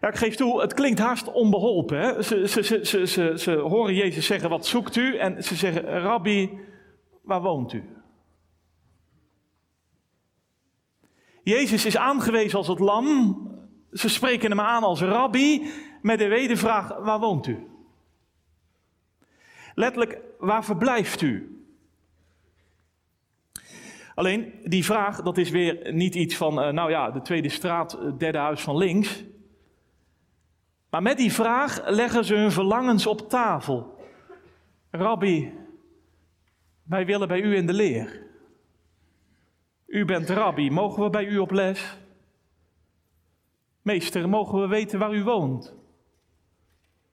Ja, 0.00 0.08
ik 0.08 0.16
geef 0.16 0.34
toe, 0.34 0.60
het 0.60 0.74
klinkt 0.74 0.98
haast 0.98 1.32
onbeholpen. 1.32 1.98
Hè? 1.98 2.22
Ze, 2.22 2.48
ze, 2.48 2.62
ze, 2.62 3.06
ze, 3.06 3.32
ze 3.36 3.52
horen 3.52 3.94
Jezus 3.94 4.26
zeggen, 4.26 4.50
wat 4.50 4.66
zoekt 4.66 4.96
u? 4.96 5.16
En 5.16 5.44
ze 5.44 5.54
zeggen, 5.54 5.82
Rabbi, 5.82 6.58
waar 7.22 7.42
woont 7.42 7.72
u? 7.72 7.84
Jezus 11.42 11.86
is 11.86 11.96
aangewezen 11.96 12.58
als 12.58 12.68
het 12.68 12.78
lam. 12.78 13.38
Ze 13.92 14.08
spreken 14.08 14.50
hem 14.50 14.60
aan 14.60 14.82
als 14.82 15.00
rabbi 15.00 15.70
met 16.02 16.18
de 16.18 16.28
wedervraag, 16.28 16.98
waar 16.98 17.20
woont 17.20 17.46
u? 17.46 17.66
Letterlijk, 19.74 20.20
waar 20.38 20.64
verblijft 20.64 21.20
u? 21.20 21.64
Alleen 24.14 24.52
die 24.64 24.84
vraag, 24.84 25.22
dat 25.22 25.38
is 25.38 25.50
weer 25.50 25.92
niet 25.92 26.14
iets 26.14 26.36
van, 26.36 26.58
uh, 26.58 26.72
nou 26.72 26.90
ja, 26.90 27.10
de 27.10 27.22
tweede 27.22 27.48
straat, 27.48 27.92
het 27.92 28.18
derde 28.18 28.38
huis 28.38 28.60
van 28.60 28.76
links. 28.76 29.24
Maar 30.90 31.02
met 31.02 31.16
die 31.16 31.32
vraag 31.32 31.88
leggen 31.88 32.24
ze 32.24 32.34
hun 32.34 32.52
verlangens 32.52 33.06
op 33.06 33.28
tafel. 33.28 33.98
Rabbi, 34.90 35.52
wij 36.82 37.06
willen 37.06 37.28
bij 37.28 37.40
u 37.40 37.56
in 37.56 37.66
de 37.66 37.72
leer. 37.72 38.22
U 39.86 40.04
bent 40.04 40.28
rabbi, 40.28 40.70
mogen 40.70 41.02
we 41.02 41.10
bij 41.10 41.26
u 41.26 41.38
op 41.38 41.50
les? 41.50 41.98
Meester, 43.82 44.28
mogen 44.28 44.60
we 44.60 44.66
weten 44.66 44.98
waar 44.98 45.14
u 45.14 45.22
woont? 45.22 45.74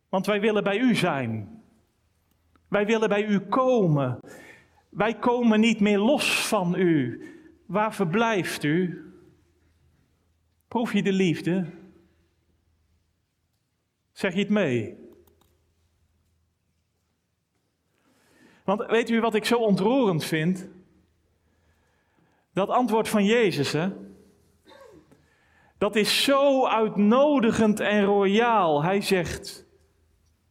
Want 0.09 0.25
wij 0.25 0.39
willen 0.41 0.63
bij 0.63 0.77
u 0.77 0.95
zijn. 0.95 1.61
Wij 2.67 2.85
willen 2.85 3.09
bij 3.09 3.25
u 3.25 3.39
komen. 3.39 4.19
Wij 4.89 5.15
komen 5.19 5.59
niet 5.59 5.79
meer 5.79 5.99
los 5.99 6.47
van 6.47 6.75
u. 6.75 7.25
Waar 7.65 7.93
verblijft 7.93 8.63
u? 8.63 9.05
Proef 10.67 10.93
je 10.93 11.03
de 11.03 11.13
liefde? 11.13 11.65
Zeg 14.17 14.33
je 14.33 14.39
het 14.39 14.49
mee? 14.49 14.97
Want 18.63 18.85
weet 18.85 19.09
u 19.09 19.19
wat 19.19 19.35
ik 19.35 19.45
zo 19.45 19.57
ontroerend 19.57 20.23
vind? 20.23 20.67
Dat 22.53 22.69
antwoord 22.69 23.09
van 23.09 23.25
Jezus, 23.25 23.71
hè? 23.71 23.89
Dat 25.77 25.95
is 25.95 26.23
zo 26.23 26.67
uitnodigend 26.67 27.79
en 27.79 28.03
royaal. 28.03 28.83
Hij 28.83 29.01
zegt: 29.01 29.65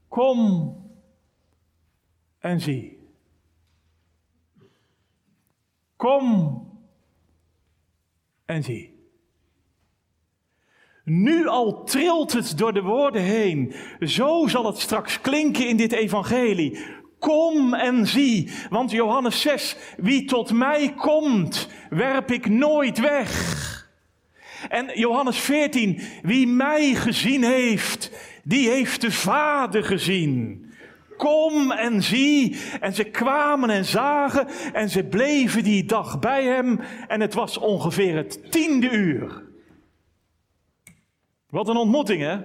Kom 0.08 0.74
en 2.38 2.60
zie. 2.60 2.98
Kom 5.96 6.60
en 8.44 8.62
zie. 8.62 8.95
Nu 11.08 11.46
al 11.46 11.84
trilt 11.84 12.32
het 12.32 12.58
door 12.58 12.72
de 12.72 12.82
woorden 12.82 13.22
heen. 13.22 13.74
Zo 14.00 14.46
zal 14.46 14.66
het 14.66 14.78
straks 14.78 15.20
klinken 15.20 15.68
in 15.68 15.76
dit 15.76 15.92
evangelie. 15.92 16.78
Kom 17.18 17.74
en 17.74 18.06
zie, 18.06 18.50
want 18.70 18.90
Johannes 18.90 19.40
6, 19.40 19.76
wie 19.96 20.24
tot 20.24 20.52
mij 20.52 20.94
komt, 20.96 21.68
werp 21.90 22.30
ik 22.30 22.48
nooit 22.48 22.98
weg. 22.98 23.88
En 24.68 24.90
Johannes 24.98 25.38
14, 25.38 26.00
wie 26.22 26.46
mij 26.46 26.94
gezien 26.94 27.42
heeft, 27.42 28.10
die 28.44 28.68
heeft 28.68 29.00
de 29.00 29.12
Vader 29.12 29.84
gezien. 29.84 30.64
Kom 31.16 31.70
en 31.70 32.02
zie. 32.02 32.56
En 32.80 32.94
ze 32.94 33.04
kwamen 33.04 33.70
en 33.70 33.84
zagen 33.84 34.48
en 34.72 34.90
ze 34.90 35.04
bleven 35.04 35.64
die 35.64 35.84
dag 35.84 36.18
bij 36.18 36.44
hem. 36.44 36.80
En 37.08 37.20
het 37.20 37.34
was 37.34 37.58
ongeveer 37.58 38.16
het 38.16 38.52
tiende 38.52 38.90
uur. 38.90 39.45
Wat 41.56 41.68
een 41.68 41.76
ontmoeting, 41.76 42.22
hè? 42.22 42.38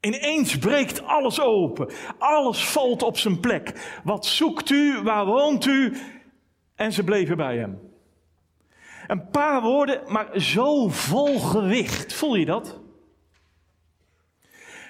Ineens 0.00 0.58
breekt 0.58 1.02
alles 1.02 1.40
open. 1.40 1.90
Alles 2.18 2.64
valt 2.64 3.02
op 3.02 3.18
zijn 3.18 3.40
plek. 3.40 3.98
Wat 4.04 4.26
zoekt 4.26 4.70
u? 4.70 5.02
Waar 5.02 5.26
woont 5.26 5.66
u? 5.66 5.96
En 6.74 6.92
ze 6.92 7.04
bleven 7.04 7.36
bij 7.36 7.58
hem. 7.58 7.80
Een 9.06 9.28
paar 9.28 9.62
woorden, 9.62 10.12
maar 10.12 10.40
zo 10.40 10.88
vol 10.88 11.38
gewicht. 11.38 12.12
Voel 12.14 12.34
je 12.34 12.44
dat? 12.44 12.80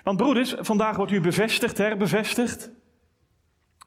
Want 0.05 0.17
broeders, 0.17 0.55
vandaag 0.59 0.97
wordt 0.97 1.13
u 1.13 1.21
bevestigd, 1.21 1.79
herbevestigd. 1.79 2.71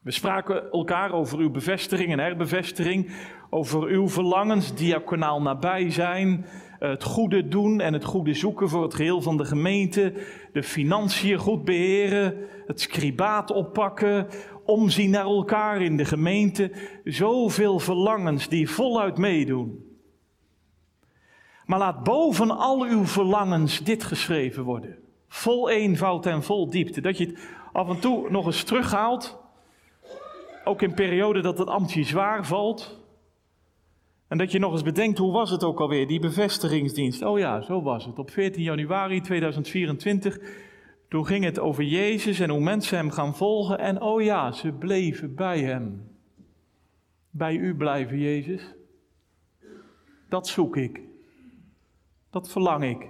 We 0.02 0.12
spraken 0.12 0.72
elkaar 0.72 1.12
over 1.12 1.40
uw 1.40 1.52
bevestiging 1.52 2.12
en 2.12 2.20
herbevestiging, 2.20 3.12
over 3.50 3.84
uw 3.84 4.10
verlangens, 4.10 4.76
diaconaal 4.76 5.42
nabij 5.42 5.92
zijn, 5.92 6.46
het 6.90 7.04
goede 7.04 7.48
doen 7.48 7.80
en 7.80 7.94
het 7.94 8.04
goede 8.04 8.34
zoeken 8.34 8.70
voor 8.70 8.84
het 8.84 8.94
geheel 8.94 9.22
van 9.22 9.38
de 9.38 9.46
gemeente, 9.46 10.14
de 10.54 10.64
financiën 10.64 11.38
goed 11.38 11.66
beheren, 11.66 12.38
het 12.68 12.82
scribaat 12.82 13.52
oppakken, 13.52 14.28
omzien 14.66 15.10
naar 15.10 15.26
elkaar 15.26 15.82
in 15.82 15.98
de 15.98 16.06
gemeente. 16.06 16.72
Zoveel 17.04 17.80
verlangens 17.80 18.48
die 18.48 18.70
voluit 18.70 19.18
meedoen. 19.18 19.98
Maar 21.66 21.80
laat 21.80 22.04
boven 22.04 22.52
al 22.52 22.84
uw 22.84 23.06
verlangens 23.06 23.80
dit 23.80 24.04
geschreven 24.04 24.64
worden. 24.64 24.98
Vol 25.28 25.70
eenvoud 25.70 26.26
en 26.26 26.44
vol 26.44 26.70
diepte. 26.70 27.02
Dat 27.02 27.18
je 27.18 27.26
het 27.26 27.40
af 27.72 27.90
en 27.90 28.00
toe 28.00 28.30
nog 28.30 28.46
eens 28.46 28.64
terughaalt. 28.64 29.42
Ook 30.64 30.82
in 30.82 30.94
perioden 30.94 31.44
dat 31.44 31.58
het 31.58 31.68
ambtje 31.68 32.04
zwaar 32.04 32.46
valt. 32.46 33.03
En 34.34 34.40
dat 34.40 34.52
je 34.52 34.60
nog 34.60 34.72
eens 34.72 34.84
bedenkt, 34.84 35.18
hoe 35.18 35.32
was 35.32 35.50
het 35.50 35.64
ook 35.64 35.80
alweer, 35.80 36.08
die 36.08 36.20
bevestigingsdienst? 36.20 37.22
Oh 37.22 37.40
ja, 37.40 37.62
zo 37.62 37.82
was 37.82 38.06
het. 38.06 38.20
Op 38.20 38.32
14 38.32 38.64
januari 38.64 39.22
2024, 39.22 40.40
toen 41.10 41.26
ging 41.26 41.44
het 41.44 41.60
over 41.60 41.84
Jezus 41.84 42.40
en 42.40 42.50
hoe 42.50 42.60
mensen 42.60 42.98
hem 42.98 43.12
gaan 43.12 43.36
volgen. 43.36 43.80
En 43.80 44.02
oh 44.02 44.22
ja, 44.22 44.52
ze 44.52 44.72
bleven 44.72 45.36
bij 45.36 45.60
hem. 45.60 46.08
Bij 47.30 47.56
u 47.56 47.76
blijven, 47.76 48.20
Jezus. 48.20 48.74
Dat 50.30 50.48
zoek 50.48 50.78
ik. 50.78 51.02
Dat 52.30 52.50
verlang 52.50 52.84
ik. 52.84 53.08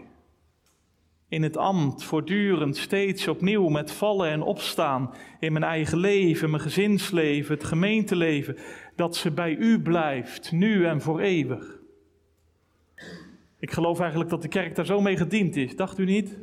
In 1.27 1.43
het 1.43 1.57
ambt, 1.57 2.03
voortdurend, 2.03 2.77
steeds 2.77 3.27
opnieuw 3.27 3.67
met 3.67 3.91
vallen 3.91 4.29
en 4.29 4.41
opstaan. 4.41 5.13
In 5.39 5.51
mijn 5.53 5.65
eigen 5.65 5.97
leven, 5.97 6.49
mijn 6.49 6.61
gezinsleven, 6.61 7.53
het 7.53 7.63
gemeenteleven. 7.63 8.57
Dat 8.95 9.15
ze 9.15 9.31
bij 9.31 9.55
u 9.55 9.81
blijft, 9.81 10.51
nu 10.51 10.85
en 10.85 11.01
voor 11.01 11.19
eeuwig. 11.19 11.79
Ik 13.59 13.71
geloof 13.71 13.99
eigenlijk 13.99 14.29
dat 14.29 14.41
de 14.41 14.47
kerk 14.47 14.75
daar 14.75 14.85
zo 14.85 15.01
mee 15.01 15.17
gediend 15.17 15.55
is, 15.55 15.75
dacht 15.75 15.97
u 15.97 16.05
niet? 16.05 16.37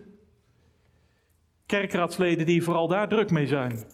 Kerkraadsleden 1.66 2.46
die 2.46 2.62
vooral 2.62 2.88
daar 2.88 3.08
druk 3.08 3.30
mee 3.30 3.46
zijn. 3.46 3.84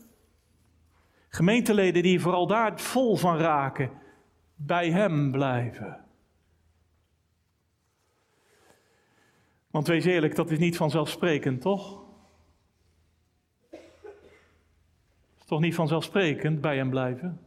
Gemeenteleden 1.29 2.03
die 2.03 2.21
vooral 2.21 2.47
daar 2.47 2.81
vol 2.81 3.17
van 3.17 3.39
raken, 3.39 3.91
bij 4.55 4.91
hem 4.91 5.31
blijven. 5.31 6.05
Want 9.71 9.87
wees 9.87 10.05
eerlijk, 10.05 10.35
dat 10.35 10.51
is 10.51 10.59
niet 10.59 10.77
vanzelfsprekend, 10.77 11.61
toch? 11.61 12.05
is 15.39 15.53
toch 15.53 15.61
niet 15.61 15.75
vanzelfsprekend 15.75 16.61
bij 16.61 16.77
hem 16.77 16.91
blijven? 16.91 17.46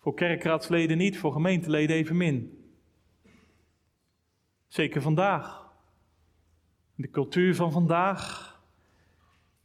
Voor 0.00 0.14
kerkraadsleden 0.14 0.98
niet, 0.98 1.18
voor 1.18 1.32
gemeenteleden 1.32 1.96
evenmin. 1.96 2.64
Zeker 4.68 5.02
vandaag. 5.02 5.68
De 6.94 7.10
cultuur 7.10 7.54
van 7.54 7.72
vandaag. 7.72 8.48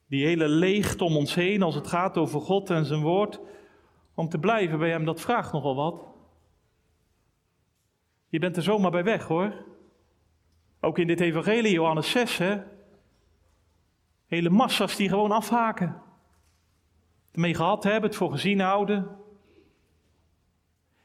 Die 0.08 0.26
hele 0.26 0.48
leegte 0.48 1.04
om 1.04 1.16
ons 1.18 1.36
heen 1.36 1.62
als 1.62 1.76
het 1.76 1.88
gaat 1.88 2.18
over 2.18 2.42
God 2.42 2.70
en 2.70 2.86
zijn 2.86 3.02
woord. 3.02 3.40
Om 4.14 4.30
te 4.30 4.40
blijven 4.40 4.80
bij 4.80 4.90
hem, 4.90 5.06
dat 5.06 5.22
vraagt 5.22 5.52
nogal 5.52 5.76
wat. 5.76 6.06
Je 8.30 8.40
bent 8.40 8.58
er 8.58 8.64
zomaar 8.64 8.92
bij 8.92 9.04
weg 9.04 9.24
hoor. 9.24 9.66
Ook 10.80 10.98
in 10.98 11.08
dit 11.08 11.20
evangelie, 11.20 11.72
Johannes 11.72 12.12
6, 12.12 12.38
hè. 12.38 12.62
Hele 14.28 14.50
massa's 14.50 14.96
die 14.96 15.10
gewoon 15.10 15.32
afhaken. 15.32 16.02
Ermee 17.32 17.56
gehad 17.56 17.84
hebben, 17.84 18.10
het 18.10 18.16
voor 18.16 18.32
gezien 18.32 18.60
houden. 18.60 19.24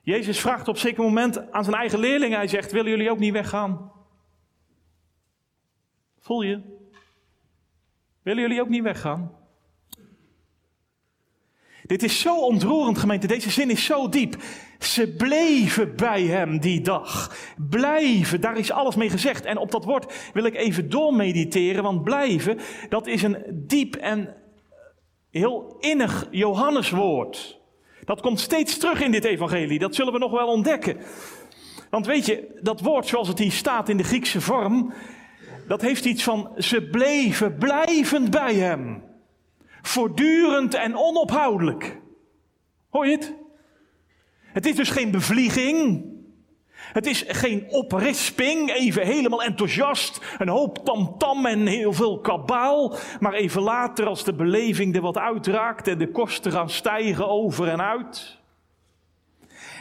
Jezus 0.03 0.41
vraagt 0.41 0.69
op 0.69 0.79
zeker 0.79 1.03
moment 1.03 1.53
aan 1.53 1.65
zijn 1.65 1.77
eigen 1.77 1.99
leerlingen, 1.99 2.39
hij 2.39 2.49
zegt, 2.49 2.73
willen 2.73 2.91
jullie 2.91 3.11
ook 3.11 3.19
niet 3.19 3.33
weggaan? 3.33 3.93
Voel 6.19 6.43
je? 6.43 6.61
Willen 8.23 8.43
jullie 8.43 8.61
ook 8.61 8.69
niet 8.69 8.83
weggaan? 8.83 9.39
Dit 11.83 12.03
is 12.03 12.21
zo 12.21 12.41
ontroerend, 12.41 12.99
gemeente. 12.99 13.27
Deze 13.27 13.51
zin 13.51 13.71
is 13.71 13.85
zo 13.85 14.09
diep. 14.09 14.37
Ze 14.79 15.15
bleven 15.17 15.97
bij 15.97 16.23
hem 16.23 16.61
die 16.61 16.81
dag. 16.81 17.37
Blijven, 17.69 18.41
daar 18.41 18.59
is 18.59 18.71
alles 18.71 18.97
mee 18.97 19.11
gezegd. 19.11 19.45
En 19.45 19.59
op 19.59 19.71
dat 19.71 19.85
woord 19.85 20.31
wil 20.33 20.45
ik 20.45 20.55
even 20.55 20.91
doormediteren, 20.91 21.83
want 21.83 22.05
blijven, 22.05 22.59
dat 22.89 23.07
is 23.07 23.23
een 23.23 23.65
diep 23.67 23.95
en 23.95 24.37
heel 25.31 25.77
innig 25.81 26.29
Johanneswoord. 26.31 27.60
Dat 28.05 28.21
komt 28.21 28.41
steeds 28.41 28.79
terug 28.79 29.01
in 29.01 29.11
dit 29.11 29.25
evangelie, 29.25 29.79
dat 29.79 29.95
zullen 29.95 30.13
we 30.13 30.19
nog 30.19 30.31
wel 30.31 30.49
ontdekken. 30.49 30.97
Want 31.91 32.07
weet 32.07 32.27
je, 32.27 32.59
dat 32.63 32.81
woord 32.81 33.07
zoals 33.07 33.29
het 33.29 33.39
hier 33.39 33.53
staat 33.53 33.89
in 33.89 33.97
de 33.97 34.05
Griekse 34.05 34.41
vorm, 34.41 34.93
dat 35.69 35.81
heeft 35.81 36.05
iets 36.05 36.23
van 36.23 36.53
ze 36.59 36.83
bleven 36.83 37.57
blijvend 37.59 38.31
bij 38.31 38.55
hem. 38.55 39.03
Voortdurend 39.83 40.75
en 40.75 40.97
onophoudelijk. 40.97 42.01
Hoor 42.89 43.07
je 43.07 43.13
het? 43.13 43.35
Het 44.53 44.67
is 44.67 44.75
dus 44.75 44.91
geen 44.91 45.11
bevlieging. 45.11 46.05
Het 46.93 47.07
is 47.07 47.25
geen 47.29 47.65
oprisping, 47.69 48.71
even 48.71 49.07
helemaal 49.07 49.43
enthousiast, 49.43 50.21
een 50.39 50.49
hoop 50.49 50.85
tamtam 50.85 51.47
en 51.47 51.67
heel 51.67 51.93
veel 51.93 52.21
kabaal. 52.21 52.97
Maar 53.21 53.33
even 53.33 53.63
later, 53.63 54.07
als 54.07 54.25
de 54.25 54.35
beleving 54.35 54.95
er 54.95 55.01
wat 55.01 55.19
uitraakt 55.19 55.89
en 55.89 55.99
de 55.99 56.11
kosten 56.11 56.53
gaan 56.53 56.71
stijgen 56.71 57.29
over 57.29 57.69
en 57.69 57.83
uit. 57.83 58.39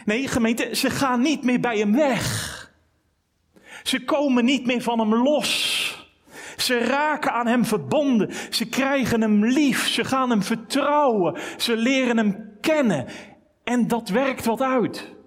Nee, 0.05 0.27
gemeente, 0.27 0.75
ze 0.75 0.89
gaan 0.89 1.21
niet 1.21 1.43
meer 1.43 1.59
bij 1.59 1.77
hem 1.77 1.95
weg. 1.95 2.57
Ze 3.83 4.03
komen 4.03 4.45
niet 4.45 4.65
meer 4.65 4.81
van 4.81 4.99
hem 4.99 5.15
los. 5.15 6.07
Ze 6.57 6.77
raken 6.77 7.31
aan 7.31 7.47
hem 7.47 7.65
verbonden. 7.65 8.33
Ze 8.49 8.69
krijgen 8.69 9.21
hem 9.21 9.45
lief. 9.45 9.87
Ze 9.87 10.03
gaan 10.03 10.29
hem 10.29 10.43
vertrouwen. 10.43 11.39
Ze 11.57 11.75
leren 11.75 12.17
hem 12.17 12.57
kennen. 12.61 13.05
En 13.63 13.87
dat 13.87 14.09
werkt 14.09 14.45
wat 14.45 14.61
uit. 14.61 15.17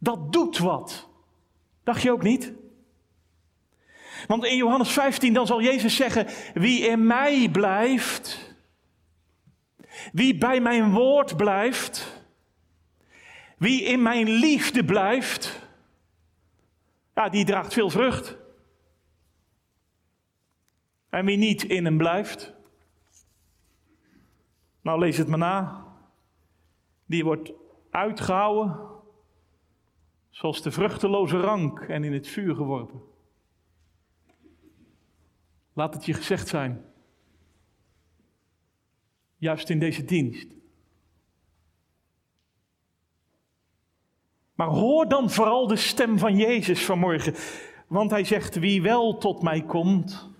Dat 0.00 0.32
doet 0.32 0.58
wat. 0.58 1.08
Dacht 1.84 2.02
je 2.02 2.12
ook 2.12 2.22
niet? 2.22 2.52
Want 4.26 4.44
in 4.44 4.56
Johannes 4.56 4.92
15 4.92 5.32
dan 5.32 5.46
zal 5.46 5.62
Jezus 5.62 5.96
zeggen: 5.96 6.26
Wie 6.54 6.80
in 6.80 7.06
mij 7.06 7.48
blijft, 7.50 8.54
wie 10.12 10.38
bij 10.38 10.60
mijn 10.60 10.92
woord 10.92 11.36
blijft, 11.36 12.22
wie 13.58 13.82
in 13.82 14.02
mijn 14.02 14.28
liefde 14.28 14.84
blijft, 14.84 15.60
ja, 17.14 17.28
die 17.28 17.44
draagt 17.44 17.72
veel 17.72 17.90
vrucht. 17.90 18.36
En 21.08 21.24
wie 21.24 21.36
niet 21.36 21.62
in 21.62 21.84
hem 21.84 21.96
blijft, 21.96 22.52
nou 24.80 24.98
lees 24.98 25.16
het 25.16 25.28
maar 25.28 25.38
na, 25.38 25.84
die 27.06 27.24
wordt 27.24 27.52
uitgehouden 27.90 28.89
zoals 30.30 30.62
de 30.62 30.70
vruchteloze 30.70 31.40
rank 31.40 31.80
en 31.80 32.04
in 32.04 32.12
het 32.12 32.28
vuur 32.28 32.54
geworpen. 32.54 33.00
Laat 35.72 35.94
het 35.94 36.04
je 36.04 36.14
gezegd 36.14 36.48
zijn, 36.48 36.84
juist 39.36 39.70
in 39.70 39.78
deze 39.78 40.04
dienst. 40.04 40.48
Maar 44.54 44.68
hoor 44.68 45.08
dan 45.08 45.30
vooral 45.30 45.66
de 45.66 45.76
stem 45.76 46.18
van 46.18 46.36
Jezus 46.36 46.84
vanmorgen, 46.84 47.34
want 47.86 48.10
hij 48.10 48.24
zegt, 48.24 48.58
wie 48.58 48.82
wel 48.82 49.18
tot 49.18 49.42
mij 49.42 49.62
komt, 49.62 50.30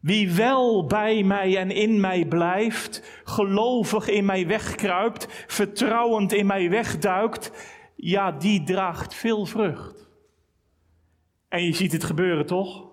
wie 0.00 0.32
wel 0.32 0.86
bij 0.86 1.22
mij 1.22 1.56
en 1.56 1.70
in 1.70 2.00
mij 2.00 2.26
blijft, 2.26 3.22
gelovig 3.24 4.08
in 4.08 4.24
mij 4.24 4.46
wegkruipt, 4.46 5.26
vertrouwend 5.46 6.32
in 6.32 6.46
mij 6.46 6.70
wegduikt, 6.70 7.52
ja, 7.96 8.32
die 8.32 8.62
draagt 8.62 9.14
veel 9.14 9.46
vrucht. 9.46 10.08
En 11.48 11.64
je 11.64 11.72
ziet 11.72 11.92
het 11.92 12.04
gebeuren 12.04 12.46
toch? 12.46 12.84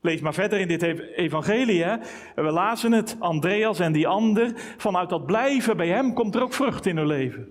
Lees 0.00 0.20
maar 0.20 0.34
verder 0.34 0.60
in 0.60 0.68
dit 0.68 0.82
evangelie. 1.16 1.82
Hè? 1.82 1.96
We 2.34 2.50
lazen 2.50 2.92
het, 2.92 3.16
Andreas 3.18 3.80
en 3.80 3.92
die 3.92 4.08
ander. 4.08 4.52
Vanuit 4.76 5.08
dat 5.08 5.26
blijven 5.26 5.76
bij 5.76 5.88
hem 5.88 6.14
komt 6.14 6.34
er 6.34 6.42
ook 6.42 6.52
vrucht 6.52 6.86
in 6.86 6.96
hun 6.96 7.06
leven. 7.06 7.48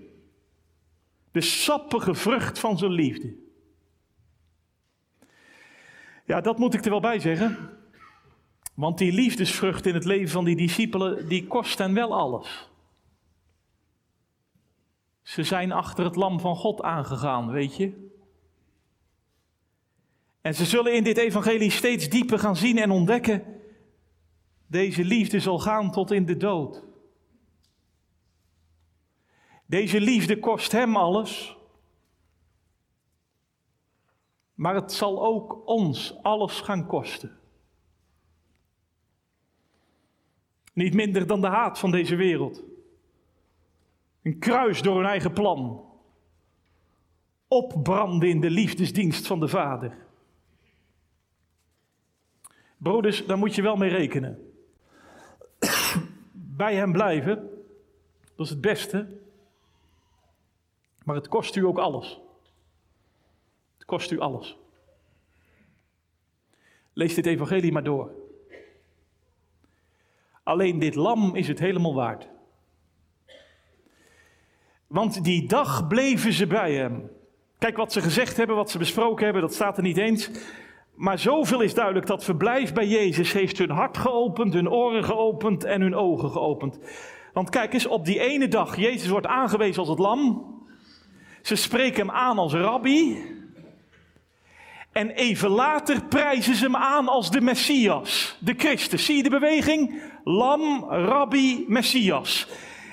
De 1.30 1.40
sappige 1.40 2.14
vrucht 2.14 2.58
van 2.58 2.78
zijn 2.78 2.92
liefde. 2.92 3.34
Ja, 6.26 6.40
dat 6.40 6.58
moet 6.58 6.74
ik 6.74 6.84
er 6.84 6.90
wel 6.90 7.00
bij 7.00 7.18
zeggen. 7.18 7.58
Want 8.74 8.98
die 8.98 9.12
liefdesvrucht 9.12 9.86
in 9.86 9.94
het 9.94 10.04
leven 10.04 10.28
van 10.28 10.44
die 10.44 10.56
discipelen, 10.56 11.28
die 11.28 11.46
kost 11.46 11.78
hen 11.78 11.94
wel 11.94 12.14
alles. 12.14 12.71
Ze 15.22 15.42
zijn 15.42 15.72
achter 15.72 16.04
het 16.04 16.16
lam 16.16 16.40
van 16.40 16.56
God 16.56 16.82
aangegaan, 16.82 17.50
weet 17.50 17.76
je. 17.76 18.10
En 20.40 20.54
ze 20.54 20.64
zullen 20.64 20.94
in 20.94 21.04
dit 21.04 21.16
evangelie 21.16 21.70
steeds 21.70 22.08
dieper 22.08 22.38
gaan 22.38 22.56
zien 22.56 22.78
en 22.78 22.90
ontdekken. 22.90 23.60
Deze 24.66 25.04
liefde 25.04 25.40
zal 25.40 25.58
gaan 25.58 25.90
tot 25.90 26.10
in 26.10 26.26
de 26.26 26.36
dood. 26.36 26.84
Deze 29.66 30.00
liefde 30.00 30.38
kost 30.38 30.72
hem 30.72 30.96
alles. 30.96 31.56
Maar 34.54 34.74
het 34.74 34.92
zal 34.92 35.24
ook 35.24 35.66
ons 35.66 36.22
alles 36.22 36.60
gaan 36.60 36.86
kosten. 36.86 37.38
Niet 40.72 40.94
minder 40.94 41.26
dan 41.26 41.40
de 41.40 41.46
haat 41.46 41.78
van 41.78 41.90
deze 41.90 42.16
wereld. 42.16 42.71
Een 44.22 44.38
kruis 44.38 44.82
door 44.82 44.96
hun 44.96 45.06
eigen 45.06 45.32
plan. 45.32 45.84
Opbranden 47.48 48.28
in 48.28 48.40
de 48.40 48.50
liefdesdienst 48.50 49.26
van 49.26 49.40
de 49.40 49.48
Vader. 49.48 49.96
Broeders, 52.76 53.26
daar 53.26 53.38
moet 53.38 53.54
je 53.54 53.62
wel 53.62 53.76
mee 53.76 53.90
rekenen. 53.90 54.52
Bij 56.32 56.74
hem 56.74 56.92
blijven, 56.92 57.36
dat 58.34 58.46
is 58.46 58.50
het 58.50 58.60
beste. 58.60 59.20
Maar 61.04 61.16
het 61.16 61.28
kost 61.28 61.56
u 61.56 61.64
ook 61.64 61.78
alles. 61.78 62.20
Het 63.74 63.84
kost 63.84 64.10
u 64.10 64.20
alles. 64.20 64.56
Lees 66.92 67.14
dit 67.14 67.26
evangelie 67.26 67.72
maar 67.72 67.84
door. 67.84 68.14
Alleen 70.42 70.78
dit 70.78 70.94
lam 70.94 71.34
is 71.34 71.48
het 71.48 71.58
helemaal 71.58 71.94
waard. 71.94 72.31
Want 74.92 75.24
die 75.24 75.46
dag 75.46 75.86
bleven 75.86 76.32
ze 76.32 76.46
bij 76.46 76.74
hem. 76.74 77.10
Kijk 77.58 77.76
wat 77.76 77.92
ze 77.92 78.00
gezegd 78.00 78.36
hebben, 78.36 78.56
wat 78.56 78.70
ze 78.70 78.78
besproken 78.78 79.24
hebben, 79.24 79.42
dat 79.42 79.54
staat 79.54 79.76
er 79.76 79.82
niet 79.82 79.96
eens. 79.96 80.30
Maar 80.94 81.18
zoveel 81.18 81.60
is 81.60 81.74
duidelijk 81.74 82.06
dat 82.06 82.24
verblijf 82.24 82.72
bij 82.72 82.86
Jezus 82.86 83.32
heeft 83.32 83.58
hun 83.58 83.70
hart 83.70 83.98
geopend, 83.98 84.54
hun 84.54 84.70
oren 84.70 85.04
geopend 85.04 85.64
en 85.64 85.80
hun 85.80 85.94
ogen 85.94 86.30
geopend. 86.30 86.78
Want 87.32 87.50
kijk 87.50 87.72
eens, 87.72 87.86
op 87.86 88.04
die 88.04 88.20
ene 88.20 88.48
dag, 88.48 88.76
Jezus 88.76 89.08
wordt 89.08 89.26
aangewezen 89.26 89.80
als 89.80 89.88
het 89.88 89.98
lam. 89.98 90.44
Ze 91.42 91.56
spreken 91.56 92.06
hem 92.06 92.10
aan 92.10 92.38
als 92.38 92.52
rabbi. 92.52 93.16
En 94.92 95.10
even 95.10 95.50
later 95.50 96.04
prijzen 96.04 96.54
ze 96.54 96.64
hem 96.64 96.76
aan 96.76 97.08
als 97.08 97.30
de 97.30 97.40
Messias, 97.40 98.36
de 98.40 98.54
Christus. 98.56 99.04
Zie 99.04 99.16
je 99.16 99.22
de 99.22 99.30
beweging? 99.30 100.02
Lam, 100.24 100.84
rabbi, 100.88 101.64
Messias. 101.68 102.48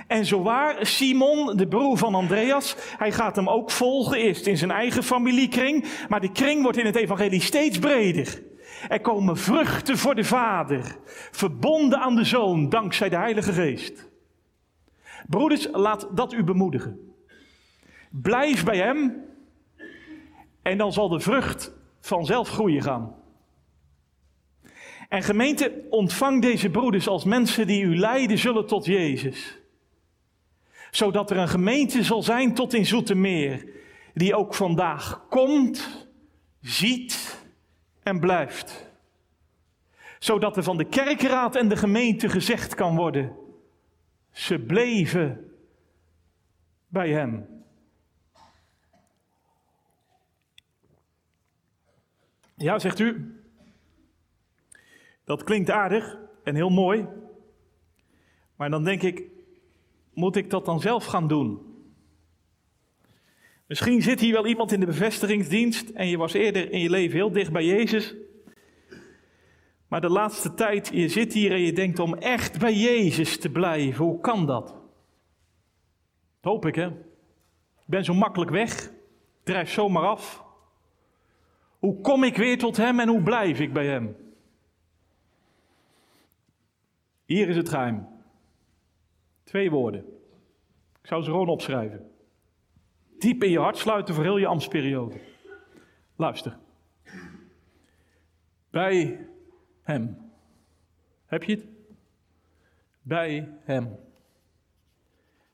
En 0.09 0.25
zowaar 0.25 0.85
Simon, 0.85 1.57
de 1.57 1.67
broer 1.67 1.97
van 1.97 2.15
Andreas, 2.15 2.75
hij 2.97 3.11
gaat 3.11 3.35
hem 3.35 3.49
ook 3.49 3.71
volgen, 3.71 4.17
eerst 4.17 4.47
in 4.47 4.57
zijn 4.57 4.71
eigen 4.71 5.03
familiekring, 5.03 5.85
maar 6.07 6.19
die 6.19 6.31
kring 6.31 6.61
wordt 6.63 6.77
in 6.77 6.85
het 6.85 6.95
evangelie 6.95 7.41
steeds 7.41 7.79
breder. 7.79 8.41
Er 8.87 9.01
komen 9.01 9.37
vruchten 9.37 9.97
voor 9.97 10.15
de 10.15 10.23
Vader, 10.23 10.97
verbonden 11.31 11.99
aan 11.99 12.15
de 12.15 12.23
Zoon, 12.23 12.69
dankzij 12.69 13.09
de 13.09 13.15
Heilige 13.15 13.53
Geest. 13.53 14.09
Broeders, 15.27 15.67
laat 15.71 16.07
dat 16.11 16.33
u 16.33 16.43
bemoedigen. 16.43 17.13
Blijf 18.11 18.63
bij 18.63 18.77
Hem 18.77 19.25
en 20.61 20.77
dan 20.77 20.93
zal 20.93 21.09
de 21.09 21.19
vrucht 21.19 21.71
vanzelf 21.99 22.49
groeien 22.49 22.81
gaan. 22.81 23.15
En 25.09 25.23
gemeente, 25.23 25.85
ontvang 25.89 26.41
deze 26.41 26.69
broeders 26.69 27.07
als 27.07 27.23
mensen 27.23 27.67
die 27.67 27.83
u 27.83 27.97
leiden 27.97 28.37
zullen 28.37 28.67
tot 28.67 28.85
Jezus. 28.85 29.58
Zodat 30.91 31.31
er 31.31 31.37
een 31.37 31.49
gemeente 31.49 32.03
zal 32.03 32.23
zijn 32.23 32.53
tot 32.53 32.73
in 32.73 32.85
Zoetermeer, 32.85 33.65
die 34.13 34.35
ook 34.35 34.53
vandaag 34.53 35.27
komt, 35.29 36.07
ziet 36.61 37.43
en 38.03 38.19
blijft. 38.19 38.87
Zodat 40.19 40.57
er 40.57 40.63
van 40.63 40.77
de 40.77 40.85
kerkraad 40.85 41.55
en 41.55 41.69
de 41.69 41.77
gemeente 41.77 42.29
gezegd 42.29 42.75
kan 42.75 42.95
worden, 42.95 43.35
ze 44.31 44.59
bleven 44.59 45.53
bij 46.87 47.09
hem. 47.09 47.57
Ja, 52.55 52.79
zegt 52.79 52.99
u, 52.99 53.39
dat 55.23 55.43
klinkt 55.43 55.69
aardig 55.69 56.17
en 56.43 56.55
heel 56.55 56.69
mooi. 56.69 57.07
Maar 58.55 58.69
dan 58.69 58.83
denk 58.83 59.01
ik, 59.01 59.23
moet 60.19 60.35
ik 60.35 60.49
dat 60.49 60.65
dan 60.65 60.79
zelf 60.79 61.05
gaan 61.05 61.27
doen? 61.27 61.59
Misschien 63.67 64.01
zit 64.01 64.19
hier 64.19 64.33
wel 64.33 64.45
iemand 64.45 64.71
in 64.71 64.79
de 64.79 64.85
bevestigingsdienst 64.85 65.89
en 65.89 66.07
je 66.07 66.17
was 66.17 66.33
eerder 66.33 66.71
in 66.71 66.79
je 66.79 66.89
leven 66.89 67.15
heel 67.15 67.31
dicht 67.31 67.51
bij 67.51 67.65
Jezus. 67.65 68.15
Maar 69.87 70.01
de 70.01 70.09
laatste 70.09 70.53
tijd, 70.53 70.89
je 70.93 71.07
zit 71.07 71.33
hier 71.33 71.51
en 71.51 71.61
je 71.61 71.73
denkt 71.73 71.99
om 71.99 72.13
echt 72.13 72.59
bij 72.59 72.73
Jezus 72.73 73.37
te 73.39 73.49
blijven. 73.49 74.05
Hoe 74.05 74.19
kan 74.19 74.45
dat? 74.45 74.67
Dat 74.67 76.51
hoop 76.51 76.65
ik, 76.65 76.75
hè? 76.75 76.87
Ik 76.87 77.85
ben 77.85 78.03
zo 78.03 78.13
makkelijk 78.13 78.51
weg. 78.51 78.85
Ik 78.85 78.91
drijf 79.43 79.71
zomaar 79.71 80.05
af. 80.05 80.43
Hoe 81.79 82.01
kom 82.01 82.23
ik 82.23 82.37
weer 82.37 82.57
tot 82.57 82.77
Hem 82.77 82.99
en 82.99 83.07
hoe 83.07 83.21
blijf 83.21 83.59
ik 83.59 83.73
bij 83.73 83.87
Hem? 83.87 84.15
Hier 87.25 87.49
is 87.49 87.55
het 87.55 87.69
geheim. 87.69 88.18
Twee 89.49 89.71
woorden. 89.71 90.05
Ik 91.01 91.07
zou 91.07 91.23
ze 91.23 91.29
gewoon 91.29 91.47
opschrijven. 91.47 92.11
Diep 93.17 93.43
in 93.43 93.49
je 93.49 93.59
hart 93.59 93.77
sluiten 93.77 94.15
voor 94.15 94.23
heel 94.23 94.37
je 94.37 94.47
ambtsperiode. 94.47 95.19
Luister. 96.15 96.57
Bij 98.69 99.27
Hem. 99.81 100.31
Heb 101.25 101.43
je 101.43 101.55
het? 101.55 101.65
Bij 103.01 103.57
Hem. 103.61 103.99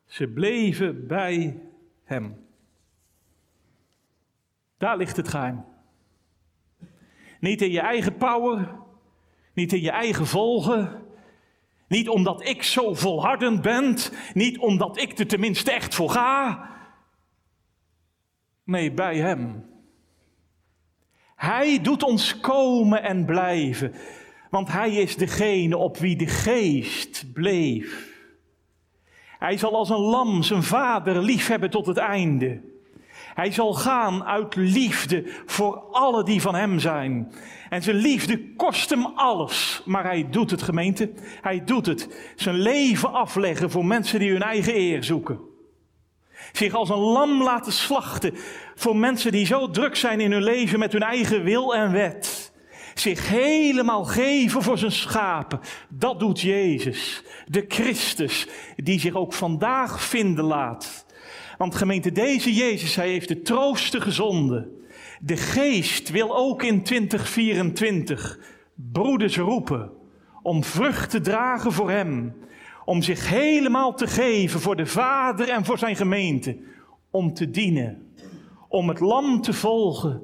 Ze 0.06 0.28
bleven 0.28 1.08
bij 1.08 1.62
Hem. 2.04 2.48
Daar 4.78 4.98
ligt 4.98 5.18
het 5.18 5.28
geheim. 5.28 5.66
Niet 7.40 7.62
in 7.62 7.72
je 7.72 7.82
eigen 7.82 8.18
power, 8.18 8.80
niet 9.54 9.74
in 9.74 9.82
je 9.82 9.92
eigen 9.92 10.26
volgen, 10.26 11.05
niet 11.88 12.10
omdat 12.10 12.48
ik 12.48 12.64
zo 12.64 12.94
volhardend 12.94 13.62
ben, 13.62 13.98
niet 14.34 14.58
omdat 14.58 14.98
ik 14.98 15.20
er 15.20 15.28
tenminste 15.28 15.72
echt 15.72 15.96
voor 15.96 16.10
ga. 16.10 16.70
Nee, 18.64 18.92
bij 18.92 19.18
Hem. 19.18 19.66
Hij 21.36 21.82
doet 21.82 22.04
ons 22.04 22.40
komen 22.40 23.04
en 23.04 23.26
blijven, 23.26 23.94
want 24.50 24.72
Hij 24.72 24.96
is 24.96 25.16
degene 25.16 25.78
op 25.78 25.98
wie 25.98 26.16
de 26.16 26.28
geest 26.28 27.34
bleef. 27.34 28.14
Hij 29.40 29.58
zal 29.58 29.76
als 29.76 29.90
een 29.90 29.98
lam 29.98 30.44
zijn 30.44 30.64
vader 30.64 31.22
liefhebben 31.22 31.70
tot 31.70 31.86
het 31.86 31.98
einde. 31.98 32.62
Hij 33.36 33.52
zal 33.52 33.74
gaan 33.74 34.24
uit 34.24 34.56
liefde 34.56 35.24
voor 35.46 35.76
alle 35.92 36.24
die 36.24 36.42
van 36.42 36.56
hem 36.56 36.80
zijn. 36.80 37.34
En 37.70 37.84
zijn 37.84 37.96
liefde 37.96 38.54
kost 38.54 38.90
hem 38.90 39.06
alles. 39.06 39.82
Maar 39.86 40.04
hij 40.04 40.28
doet 40.30 40.52
het, 40.52 40.62
gemeente. 40.62 41.12
Hij 41.42 41.64
doet 41.64 41.86
het. 41.86 42.32
Zijn 42.36 42.56
leven 42.56 43.14
afleggen 43.14 43.72
voor 43.72 43.86
mensen 43.86 44.20
die 44.20 44.32
hun 44.32 44.42
eigen 44.42 44.76
eer 44.76 45.04
zoeken. 45.04 45.40
Zich 46.52 46.74
als 46.74 46.90
een 46.90 46.98
lam 46.98 47.44
laten 47.44 47.72
slachten 47.74 48.34
voor 48.76 48.96
mensen 48.96 49.32
die 49.32 49.46
zo 49.46 49.70
druk 49.70 49.96
zijn 49.96 50.20
in 50.20 50.32
hun 50.32 50.44
leven 50.44 50.80
met 50.80 50.92
hun 50.92 51.04
eigen 51.04 51.44
wil 51.44 51.76
en 51.76 51.92
wet. 51.92 52.54
Zich 52.94 53.30
helemaal 53.30 54.04
geven 54.04 54.62
voor 54.62 54.78
zijn 54.78 54.92
schapen. 54.92 55.60
Dat 55.90 56.20
doet 56.20 56.42
Jezus, 56.42 57.24
de 57.46 57.66
Christus, 57.68 58.48
die 58.76 59.00
zich 59.00 59.14
ook 59.14 59.34
vandaag 59.34 60.02
vinden 60.02 60.46
laat 60.46 61.05
want 61.58 61.76
gemeente, 61.76 62.12
deze 62.12 62.54
Jezus, 62.54 62.96
hij 62.96 63.10
heeft 63.10 63.28
de 63.28 63.42
troosten 63.42 64.02
gezonden. 64.02 64.72
De 65.20 65.38
geest 65.38 66.10
wil 66.10 66.38
ook 66.38 66.64
in 66.64 66.84
2024 66.84 68.40
broeders 68.76 69.38
roepen 69.38 69.92
om 70.46 70.64
vrucht 70.64 71.10
te 71.10 71.22
dragen 71.22 71.72
voor 71.72 71.90
hem. 71.90 72.36
Om 72.86 73.02
zich 73.02 73.30
helemaal 73.30 73.94
te 73.94 74.08
geven 74.08 74.60
voor 74.60 74.76
de 74.76 74.86
Vader 74.86 75.50
en 75.50 75.66
voor 75.66 75.78
zijn 75.78 75.96
gemeente. 75.96 76.58
Om 77.12 77.34
te 77.34 77.50
dienen. 77.50 78.14
Om 78.68 78.90
het 78.90 79.00
lam 79.00 79.42
te 79.42 79.54
volgen. 79.54 80.22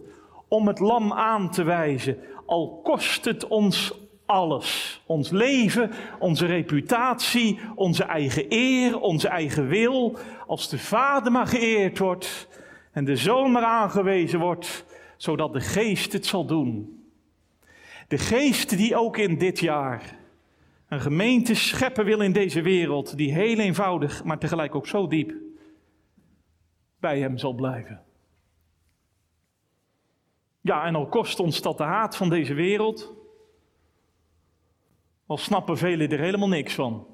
Om 0.48 0.67
het 0.67 0.80
lam 0.80 1.13
aan 1.13 1.52
te 1.52 1.63
wijzen. 1.63 2.17
Al 2.46 2.80
kost 2.84 3.26
het 3.26 3.48
ons 3.48 3.94
alles. 4.26 5.02
Ons 5.06 5.30
leven, 5.30 5.91
onze 6.20 6.46
reputatie, 6.46 7.60
onze 7.76 8.04
eigen 8.04 8.46
eer, 8.50 9.00
onze 9.00 9.28
eigen 9.28 9.67
wil. 9.67 10.17
Als 10.52 10.70
de 10.70 10.80
Vader 10.80 11.32
maar 11.32 11.48
geëerd 11.48 11.98
wordt 11.98 12.48
en 12.92 13.06
de 13.06 13.16
Zoon 13.16 13.52
maar 13.52 13.64
aangewezen 13.64 14.40
wordt, 14.40 14.86
zodat 15.18 15.54
de 15.54 15.60
Geest 15.60 16.14
het 16.14 16.26
zal 16.26 16.46
doen. 16.46 17.04
De 18.08 18.18
Geest 18.18 18.70
die 18.78 18.96
ook 18.96 19.18
in 19.18 19.38
dit 19.38 19.60
jaar 19.60 20.18
een 20.88 21.02
gemeente 21.02 21.54
scheppen 21.54 22.06
wil 22.06 22.22
in 22.22 22.32
deze 22.32 22.62
wereld, 22.62 23.18
die 23.18 23.34
heel 23.34 23.58
eenvoudig, 23.58 24.24
maar 24.24 24.38
tegelijk 24.38 24.76
ook 24.76 24.88
zo 24.88 25.08
diep 25.08 25.34
bij 27.00 27.20
Hem 27.20 27.38
zal 27.38 27.54
blijven. 27.54 28.04
Ja, 30.62 30.86
en 30.86 30.96
al 30.96 31.08
kost 31.08 31.40
ons 31.40 31.62
dat 31.62 31.78
de 31.78 31.84
haat 31.84 32.16
van 32.16 32.30
deze 32.30 32.54
wereld, 32.54 33.14
al 35.26 35.38
snappen 35.38 35.78
velen 35.78 36.10
er 36.10 36.20
helemaal 36.20 36.50
niks 36.50 36.74
van. 36.74 37.08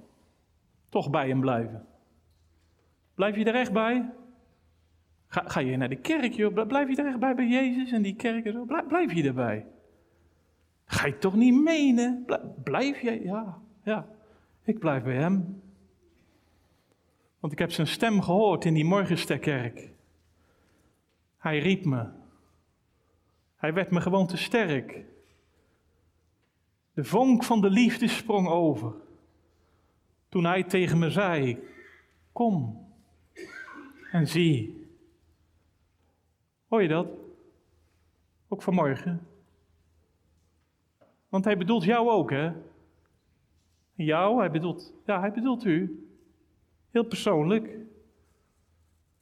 Toch 0.90 1.10
bij 1.10 1.28
hem 1.28 1.40
blijven. 1.40 1.88
Blijf 3.18 3.36
je 3.36 3.46
er 3.46 3.56
echt 3.56 3.74
bij? 3.74 4.10
Ga, 5.28 5.44
ga 5.48 5.60
je 5.60 5.78
naar 5.78 5.90
de 5.90 5.96
kerk, 5.96 6.34
joh? 6.34 6.68
Blijf 6.68 6.90
je 6.90 6.96
er 6.96 7.08
echt 7.08 7.20
bij 7.20 7.36
bij 7.36 7.48
Jezus 7.48 7.92
en 7.92 8.02
die 8.02 8.16
kerk 8.16 8.46
en 8.46 8.54
zo? 8.54 8.66
Blijf, 8.88 9.14
je 9.14 9.24
erbij? 9.24 9.66
Ga 10.86 11.06
je 11.06 11.18
toch 11.18 11.36
niet 11.36 11.62
menen? 11.62 12.26
Blijf 12.64 13.02
je? 13.02 13.24
Ja, 13.24 13.58
ja. 13.84 14.08
Ik 14.64 14.80
blijf 14.80 15.04
bij 15.04 15.16
hem. 15.16 15.62
Want 17.40 17.54
ik 17.54 17.60
heb 17.60 17.72
zijn 17.72 17.88
stem 17.88 18.22
gehoord 18.22 18.66
in 18.66 18.74
die 18.74 18.86
morgensterkerk. 18.86 19.92
Hij 21.38 21.60
riep 21.60 21.86
me. 21.86 22.06
Hij 23.56 23.74
werd 23.74 23.92
me 23.92 24.02
gewoon 24.02 24.28
te 24.28 24.38
sterk. 24.38 25.04
De 26.94 27.04
vonk 27.04 27.44
van 27.44 27.62
de 27.62 27.70
liefde 27.70 28.08
sprong 28.08 28.48
over. 28.48 28.94
Toen 30.30 30.46
hij 30.46 30.64
tegen 30.64 31.00
me 31.00 31.10
zei: 31.10 31.60
Kom 32.32 32.86
en 34.12 34.28
zie. 34.28 34.86
Hoor 36.68 36.82
je 36.82 36.88
dat? 36.88 37.08
Ook 38.48 38.62
vanmorgen. 38.62 39.28
Want 41.30 41.46
hij 41.46 41.58
bedoelt 41.58 41.84
jou 41.84 42.10
ook, 42.10 42.32
hè? 42.32 42.52
Jou, 43.94 44.40
hij 44.40 44.52
bedoelt, 44.52 44.94
ja, 45.06 45.20
hij 45.20 45.32
bedoelt 45.32 45.66
u. 45.66 46.08
Heel 46.92 47.04
persoonlijk. 47.04 47.66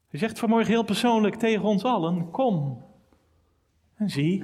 Hij 0.07 0.19
zegt 0.19 0.39
vanmorgen 0.39 0.71
heel 0.71 0.83
persoonlijk 0.83 1.35
tegen 1.35 1.63
ons 1.63 1.83
allen: 1.83 2.31
Kom 2.31 2.83
en 3.95 4.09
zie. 4.09 4.43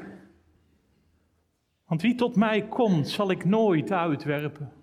Want 1.85 2.01
wie 2.01 2.15
tot 2.15 2.35
mij 2.35 2.67
komt, 2.67 3.09
zal 3.09 3.31
ik 3.31 3.45
nooit 3.45 3.91
uitwerpen. 3.91 4.73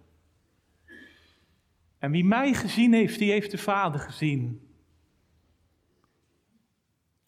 En 1.98 2.10
wie 2.10 2.24
mij 2.24 2.54
gezien 2.54 2.92
heeft, 2.92 3.18
die 3.18 3.30
heeft 3.30 3.50
de 3.50 3.58
Vader 3.58 4.00
gezien. 4.00 4.67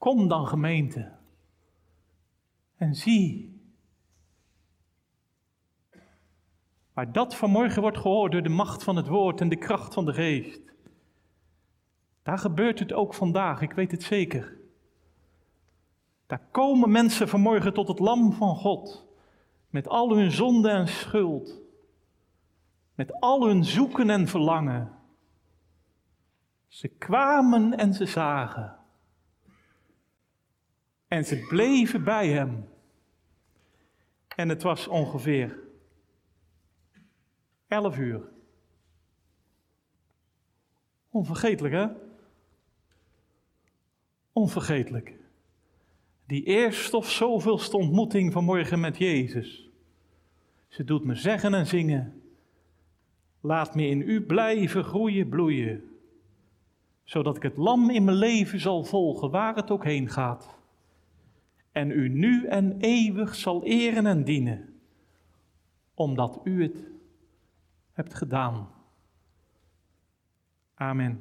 Kom 0.00 0.28
dan 0.28 0.46
gemeente 0.46 1.12
en 2.76 2.94
zie. 2.94 3.60
Maar 6.92 7.12
dat 7.12 7.34
vanmorgen 7.34 7.82
wordt 7.82 7.98
gehoord 7.98 8.32
door 8.32 8.42
de 8.42 8.48
macht 8.48 8.82
van 8.82 8.96
het 8.96 9.06
woord 9.06 9.40
en 9.40 9.48
de 9.48 9.56
kracht 9.56 9.94
van 9.94 10.04
de 10.04 10.12
geest. 10.12 10.60
Daar 12.22 12.38
gebeurt 12.38 12.78
het 12.78 12.92
ook 12.92 13.14
vandaag, 13.14 13.60
ik 13.60 13.72
weet 13.72 13.90
het 13.90 14.02
zeker. 14.02 14.56
Daar 16.26 16.42
komen 16.50 16.90
mensen 16.90 17.28
vanmorgen 17.28 17.72
tot 17.72 17.88
het 17.88 17.98
lam 17.98 18.32
van 18.32 18.56
God. 18.56 19.06
Met 19.70 19.88
al 19.88 20.16
hun 20.16 20.30
zonde 20.30 20.70
en 20.70 20.88
schuld. 20.88 21.60
Met 22.94 23.20
al 23.20 23.46
hun 23.46 23.64
zoeken 23.64 24.10
en 24.10 24.28
verlangen. 24.28 24.92
Ze 26.68 26.88
kwamen 26.88 27.78
en 27.78 27.94
ze 27.94 28.06
zagen. 28.06 28.79
En 31.10 31.24
ze 31.24 31.46
bleven 31.48 32.04
bij 32.04 32.28
hem. 32.28 32.68
En 34.36 34.48
het 34.48 34.62
was 34.62 34.88
ongeveer 34.88 35.58
elf 37.68 37.98
uur. 37.98 38.28
Onvergetelijk, 41.08 41.74
hè? 41.74 41.86
Onvergetelijk 44.32 45.18
die 46.30 46.44
eerste 46.44 46.96
of 46.96 47.10
zoveelste 47.10 47.76
ontmoeting 47.76 48.32
vanmorgen 48.32 48.80
met 48.80 48.96
Jezus. 48.96 49.68
Ze 50.68 50.84
doet 50.84 51.04
me 51.04 51.14
zeggen 51.14 51.54
en 51.54 51.66
zingen. 51.66 52.22
Laat 53.40 53.74
me 53.74 53.86
in 53.86 54.00
u 54.00 54.22
blijven 54.22 54.84
groeien, 54.84 55.28
bloeien. 55.28 55.84
Zodat 57.04 57.36
ik 57.36 57.42
het 57.42 57.56
lam 57.56 57.90
in 57.90 58.04
mijn 58.04 58.16
leven 58.16 58.60
zal 58.60 58.84
volgen, 58.84 59.30
waar 59.30 59.56
het 59.56 59.70
ook 59.70 59.84
heen 59.84 60.08
gaat. 60.08 60.59
En 61.72 61.90
u 61.90 62.08
nu 62.08 62.46
en 62.46 62.76
eeuwig 62.80 63.34
zal 63.34 63.64
eren 63.64 64.06
en 64.06 64.24
dienen. 64.24 64.80
Omdat 65.94 66.40
u 66.44 66.62
het 66.62 66.90
hebt 67.92 68.14
gedaan. 68.14 68.68
Amen. 70.74 71.18